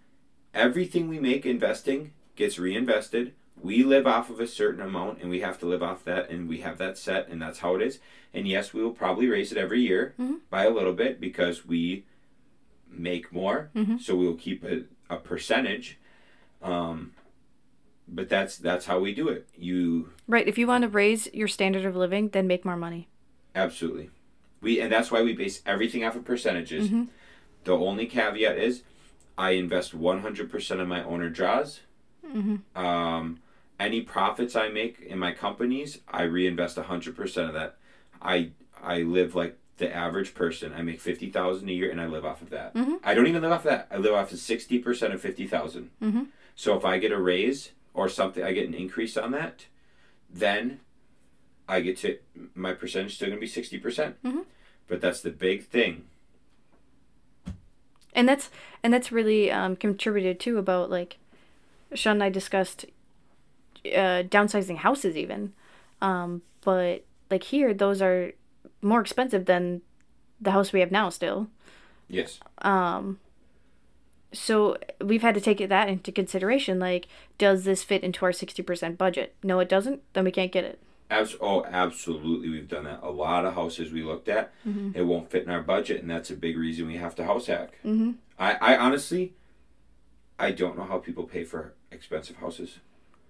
[0.53, 3.33] Everything we make investing gets reinvested.
[3.62, 6.47] We live off of a certain amount and we have to live off that and
[6.47, 7.99] we have that set and that's how it is.
[8.34, 10.39] And yes, we will probably raise it every year Mhm.
[10.49, 12.05] by a little bit because we
[12.89, 13.70] make more.
[13.76, 13.99] Mhm.
[14.01, 15.97] So we will keep a, a percentage.
[16.62, 17.14] Um,
[18.07, 19.47] but that's that's how we do it.
[19.55, 20.47] You Right.
[20.47, 23.07] If you want to raise your standard of living, then make more money.
[23.55, 24.10] Absolutely.
[24.62, 26.89] We and that's why we base everything off of percentages.
[26.89, 27.10] Mhm.
[27.66, 28.84] The only caveat is
[29.38, 31.82] I invest 100% of my owner draws.
[32.26, 32.78] Mm-hmm.
[32.78, 33.39] Um,
[33.80, 37.77] any profits I make in my companies, I reinvest 100% of that.
[38.21, 38.49] I
[38.84, 40.73] I live like the average person.
[40.73, 42.73] I make 50,000 a year and I live off of that.
[42.75, 42.99] Mhm.
[43.03, 43.88] I don't even live off that.
[43.91, 45.89] I live off of 60% of 50,000.
[46.01, 46.27] Mhm.
[46.55, 49.65] So if I get a raise or something I get an increase on that,
[50.30, 50.80] then
[51.67, 52.17] I get to
[52.55, 53.82] my percentage still going to be 60%.
[53.82, 54.45] percent Mhm.
[54.88, 56.05] But that's the big thing.
[58.13, 58.49] and that's
[58.84, 61.17] and that's really um, contributed too about like
[61.93, 62.86] Shaun and I discussed
[63.86, 65.53] uh, downsizing houses even,
[66.01, 68.32] um, but like here those are
[68.82, 69.82] more expensive than
[70.41, 71.47] the house we have now still.
[72.07, 72.39] Yes.
[72.59, 73.19] Um,
[74.32, 76.80] so we've had to take that into consideration.
[76.80, 77.07] Like,
[77.38, 79.36] does this fit into our sixty percent budget?
[79.43, 80.01] No, it doesn't.
[80.13, 80.80] Then we can't get it.
[81.11, 82.49] Abs- oh, absolutely.
[82.49, 82.99] We've done that.
[83.01, 84.95] A lot of houses we looked at, Mhm.
[84.95, 87.47] it won't fit in our budget, and that's a big reason we have to house
[87.47, 87.71] hack.
[87.84, 88.11] Mm-hmm.
[88.38, 89.34] I, I honestly,
[90.38, 92.77] I don't know how people pay for expensive houses.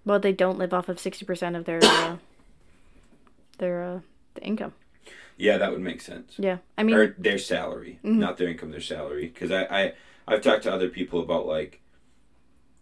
[0.04, 2.16] Well, they don't live off of sixty percent of their uh,
[3.58, 4.00] their uh,
[4.34, 4.72] the income.
[5.36, 6.34] Yeah, that would make sense.
[6.38, 8.16] Yeah, I mean, or their salary, Mhm.
[8.18, 9.26] not their income, their salary.
[9.32, 9.92] Because I, I,
[10.28, 11.80] I've talked to other people about like,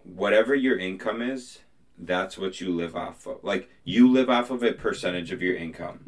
[0.02, 1.60] whatever your income is,
[1.96, 3.44] that's what you live off of.
[3.44, 6.00] Like you live off of a percentage of your income,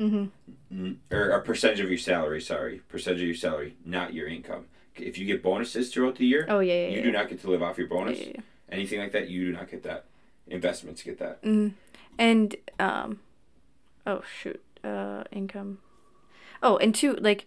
[0.70, 2.40] hmm or a percentage of your salary.
[2.40, 4.66] Sorry, percentage of your salary, not your income.
[4.96, 7.02] If you get bonuses throughout the year, oh yeah, yeah, you yeah.
[7.04, 8.18] do not get to live off your bonus.
[8.18, 8.40] yeah.
[8.70, 10.04] Anything like that, you do not get that.
[10.50, 11.42] Investments get that.
[11.42, 11.72] Mhm.
[12.18, 13.20] And um,
[14.06, 15.78] oh shoot, uh, income.
[16.62, 17.46] Oh, and two, like,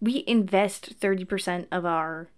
[0.00, 2.28] we invest thirty percent of our,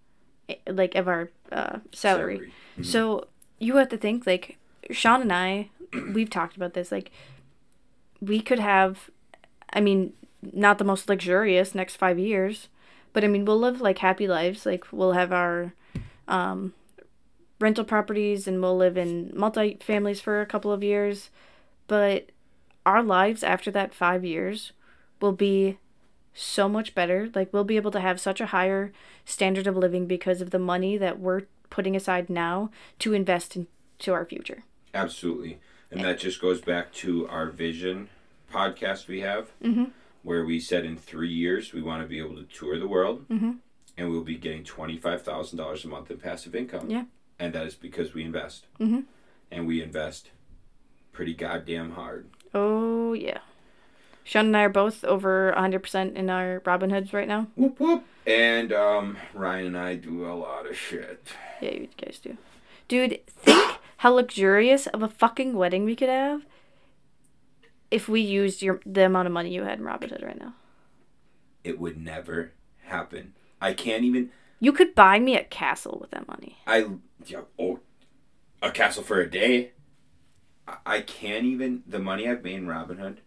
[0.49, 2.51] eh, like, of our uh salary.
[2.77, 2.85] Mhm.
[2.85, 3.27] So
[3.59, 4.57] you have to think like
[4.91, 5.69] Shaun and I,
[6.13, 6.91] we've talked about this.
[6.91, 7.11] Like,
[8.21, 9.09] we could have,
[9.71, 12.67] I mean, not the most luxurious next five years,
[13.13, 14.65] but I mean, we'll live like happy lives.
[14.65, 15.73] Like, we'll have our,
[16.27, 16.73] um,
[17.63, 21.29] rental properties and we'll live in multi families for a couple of years,
[21.87, 22.29] but
[22.85, 24.73] our lives after that five years
[25.21, 25.77] will be
[26.33, 27.29] so much better.
[27.33, 28.91] Like, we'll be able to have such a higher
[29.23, 34.11] standard of living because of the money that we're putting aside now to invest into
[34.11, 34.63] our future.
[34.93, 35.59] Absolutely.
[35.89, 38.09] And that just goes back to our vision
[38.51, 39.91] podcast we have, Mhm.
[40.23, 43.25] where we said in three years we want to be able to tour the world
[43.29, 43.59] Mhm.
[43.97, 46.89] and we'll be getting $25,000 a month in passive income.
[46.89, 47.05] Yeah.
[47.43, 48.67] And that is because we invest.
[48.79, 49.03] Mhm.
[49.51, 50.29] And we invest
[51.11, 52.27] pretty goddamn hard.
[52.53, 53.39] Oh, yeah.
[54.23, 57.47] Shaun and I are both over 100% in our Robinhoods right now.
[57.57, 58.05] Whoop whoop.
[58.25, 61.27] And um, Ryan and I do a lot of shit.
[61.59, 62.37] Yeah, you guys do.
[62.87, 66.45] Dude, think how luxurious of a fucking wedding we could have
[67.91, 70.53] if we used your the amount of money you had in Robinhood right now.
[71.65, 72.53] It would never
[72.85, 73.33] happen.
[73.59, 74.29] I can't even.
[74.61, 76.59] You could buy me a castle with that money.
[76.65, 76.85] I
[77.29, 77.79] yeah, oh,
[78.61, 79.71] a castle for a day.
[80.85, 83.17] I, can't even the money I've made in Robinhood.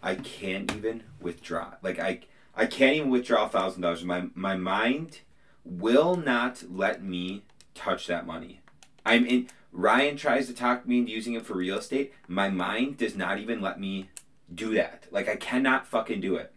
[0.00, 1.74] I can't even withdraw.
[1.82, 2.20] Like I,
[2.54, 4.04] I can't even withdraw a thousand dollars.
[4.04, 5.20] My my mind
[5.64, 7.42] will not let me
[7.74, 8.60] touch that money.
[9.04, 9.48] I'm in.
[9.72, 12.12] Ryan tries to talk me into using it for real estate.
[12.26, 14.08] My mind does not even let me
[14.54, 15.06] do that.
[15.10, 16.52] Like I cannot fucking do it.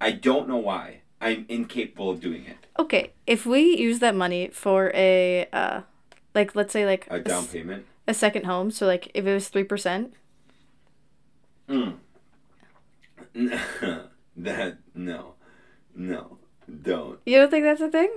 [0.00, 1.00] I don't know why.
[1.20, 2.66] I'm incapable of doing it.
[2.78, 5.80] Okay, if we use that money for a, uh,
[6.36, 7.84] like let's say like A down payment.
[8.06, 10.14] a second home, so like if it was three percent,
[11.68, 11.96] Mm.
[14.36, 15.34] that no,
[15.94, 16.38] no,
[16.82, 17.18] don't.
[17.26, 18.10] you don't think that's a thing?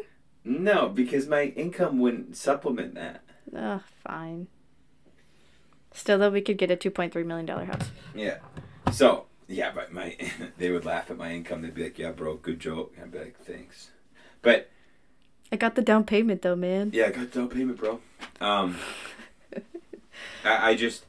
[0.43, 3.23] No, because my income wouldn't supplement that.
[3.55, 4.47] Oh, fine.
[5.91, 7.89] Still, though, we could get a two point three million dollar house.
[8.15, 8.37] Yeah.
[8.91, 10.15] So yeah, but my
[10.57, 11.61] they would laugh at my income.
[11.63, 13.89] They'd be like, "Yeah, bro, good joke." I'd be like, "Thanks."
[14.41, 14.69] But
[15.51, 16.91] I got the down payment though, man.
[16.93, 17.99] yeah, I got down payment, bro.
[18.39, 18.77] Um,
[20.43, 21.05] I, I just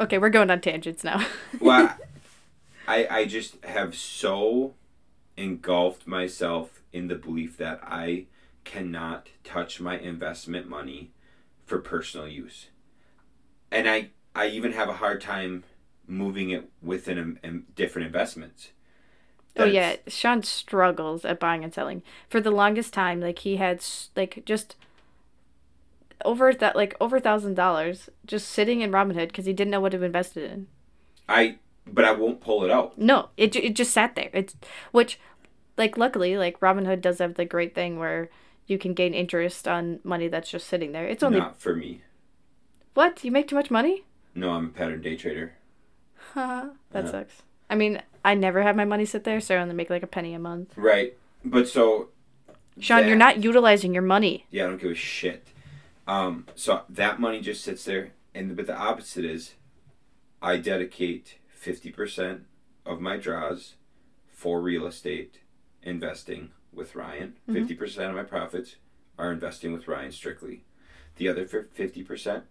[0.00, 1.24] Okay, we're going on tangents now.
[1.60, 1.96] well,
[2.88, 4.74] I I just have so
[5.36, 8.26] engulfed myself in the belief that I
[8.64, 11.10] cannot touch my investment money
[11.64, 12.68] for personal use,
[13.70, 15.64] and I I even have a hard time
[16.06, 18.70] moving it within um, um, different investments.
[19.56, 22.02] Oh yeah, Shaun struggles at buying and selling.
[22.28, 23.84] For the longest time, like he had
[24.16, 24.76] like just
[26.24, 29.80] over that like over a thousand dollars just sitting in Robinhood because he didn't know
[29.80, 30.66] what to invest it in.
[31.28, 32.98] I but I won't pull it out.
[32.98, 34.30] No, it it just sat there.
[34.32, 34.56] It's
[34.90, 35.20] which,
[35.76, 38.30] like, luckily, like Robinhood does have the great thing where
[38.66, 41.06] you can gain interest on money that's just sitting there.
[41.06, 42.00] It's only Not for me.
[42.94, 44.04] what you make too much money.
[44.34, 45.52] No, I'm a pattern day trader.
[46.32, 47.10] Haha, that Yeah.
[47.10, 47.42] sucks.
[47.68, 50.06] I mean, I never have my money sit there, so I only make like a
[50.08, 50.72] penny a month.
[50.76, 51.16] Right.
[51.44, 52.08] But so
[52.78, 54.46] Shaun, you're not utilizing your money.
[54.50, 55.48] Yeah, I don't give a shit.
[56.06, 59.54] Um, so that money just sits there, and but the opposite is,
[60.42, 62.44] I dedicate fifty percent
[62.84, 63.74] of my draws
[64.32, 65.40] for real estate
[65.82, 67.34] investing with Ryan.
[67.50, 68.76] 50 percent of my profits
[69.18, 70.64] are investing with Ryan strictly.
[71.16, 72.44] The other fifty percent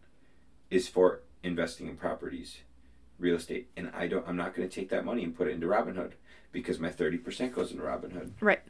[0.72, 2.60] is for investing in properties,
[3.20, 4.28] real estate, and I don't.
[4.28, 6.12] I'm not going to take that money and put it into Robinhood
[6.52, 8.32] because my thirty percent goes into Robinhood.
[8.42, 8.62] Right.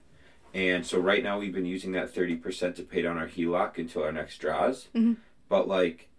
[0.54, 4.04] And so right now we've been using that 30% to pay down our HELOC until
[4.04, 4.88] our next draws.
[4.94, 5.18] Mhm.
[5.50, 6.10] But like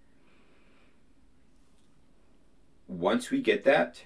[2.89, 4.03] once we get that,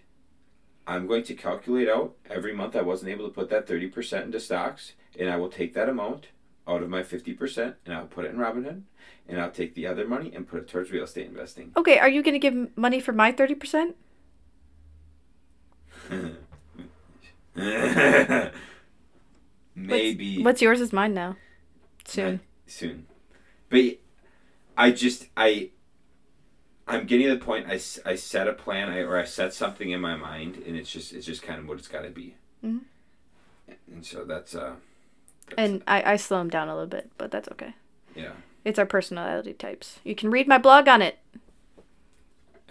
[0.86, 4.38] I'm going to calculate out every month I wasn't able to put that 30% into
[4.40, 6.26] stocks and I will take that amount
[6.66, 8.82] out of my 50% and I'll put it in Robinhood
[9.26, 11.72] and I'll take the other money and put it towards real estate investing.
[11.76, 13.96] Okay, are you gonna give m- money for my thirty percent?
[19.74, 21.36] Maybe What's yours is mine now.
[22.04, 22.40] Soon.
[22.66, 23.06] soon
[23.68, 23.84] but
[24.78, 25.68] i just i
[26.86, 27.74] i'm getting to the point I,
[28.09, 31.12] I set a plan I, or i set something in my mind and it's just
[31.12, 32.34] it's just kind of what it's got to be
[32.64, 32.80] Mhm.
[33.92, 34.76] and so that's uh
[35.50, 37.74] that's- And I, I slow him down a little bit, but that's okay.
[38.16, 38.32] yeah
[38.64, 40.00] It's our personality types.
[40.02, 41.18] You can read my blog on it.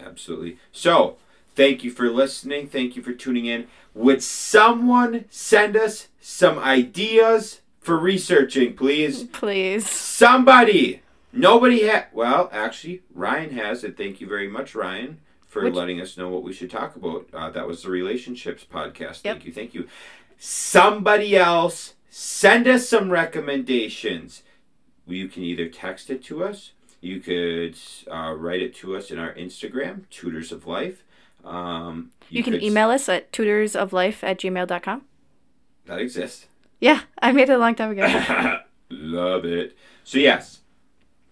[0.00, 1.16] absolutely so
[1.58, 7.60] thank you for listening thank you for tuning in would someone send us some ideas
[7.80, 9.88] for researching please Please.
[9.88, 11.02] Somebody!
[11.32, 12.06] Nobody had.
[12.12, 13.96] Well, actually, Ryan has it.
[13.96, 17.28] Thank you very much, Ryan, for Which- letting us know what we should talk about.
[17.32, 19.22] Uh, that was the relationships podcast.
[19.24, 19.34] Yep.
[19.36, 19.52] Thank you.
[19.52, 19.88] Thank you.
[20.38, 24.42] Somebody else, send us some recommendations.
[25.06, 27.76] You can either text it to us, you could
[28.10, 31.04] uh, write it to us in our Instagram, Tutors of Life.
[31.48, 35.02] Um, You, can could- email us at tutorsoflife at gmail.com.
[35.86, 36.46] That exists.
[36.80, 38.58] Yeah, I made it a long time ago.
[38.90, 39.76] Love it.
[40.04, 40.60] So, yes,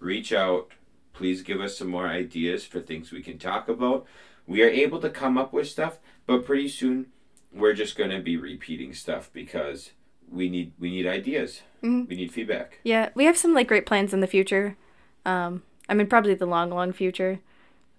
[0.00, 0.70] reach out.
[1.12, 4.06] Please give us some more ideas for things we can talk about.
[4.46, 7.06] We are able to come up with stuff, but pretty soon
[7.52, 9.92] we're just going to be repeating stuff because
[10.30, 11.62] we need we need ideas.
[11.82, 12.08] Mhm.
[12.08, 12.80] We need feedback.
[12.84, 14.76] yeah, we have some like great plans in the future.
[15.24, 17.40] Um, I mean, probably the long, long future.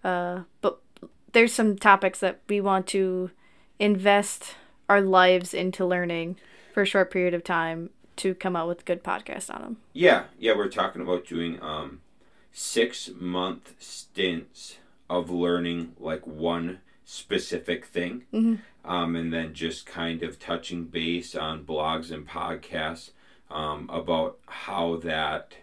[0.03, 0.79] Uh, but
[1.33, 3.31] there's some topics that we want to
[3.79, 4.55] invest
[4.89, 6.37] our lives into learning
[6.73, 9.77] for a short period of time to come out with good podcasts on them.
[9.93, 12.01] Yeah, yeah, we're talking about doing um,
[12.51, 14.77] six month stints
[15.09, 18.59] of learning like one specific thing, Mhm.
[18.83, 23.11] um, and then just kind of touching base on blogs and podcasts
[23.49, 25.53] um, about how that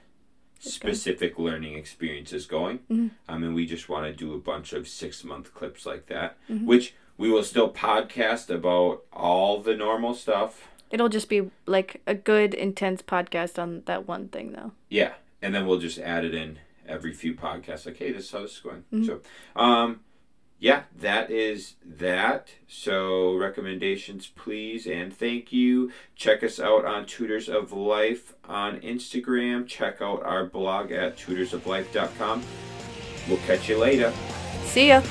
[0.70, 2.80] specific learning experiences going.
[2.90, 3.10] Mhm.
[3.28, 6.36] I mean, we just want to do a bunch of six month clips like that,
[6.50, 6.64] Mhm.
[6.64, 10.68] which we will still podcast about all the normal stuff.
[10.90, 14.72] It'll just be like a good, intense podcast on that one thing, though.
[14.88, 17.86] Yeah, and then we'll just add it in every few podcasts.
[17.86, 18.84] Like, hey, this is how this is going.
[18.92, 19.06] Mhm.
[19.06, 19.20] So,
[19.56, 20.00] um,
[20.64, 22.48] yeah, that is that.
[22.66, 25.92] So recommendations, please, and thank you.
[26.16, 29.66] Check us out on Tutors of Life on Instagram.
[29.66, 32.42] Check out our blog at tutorsoflife.com.
[33.28, 34.10] We'll catch you later.
[34.64, 35.02] See ya.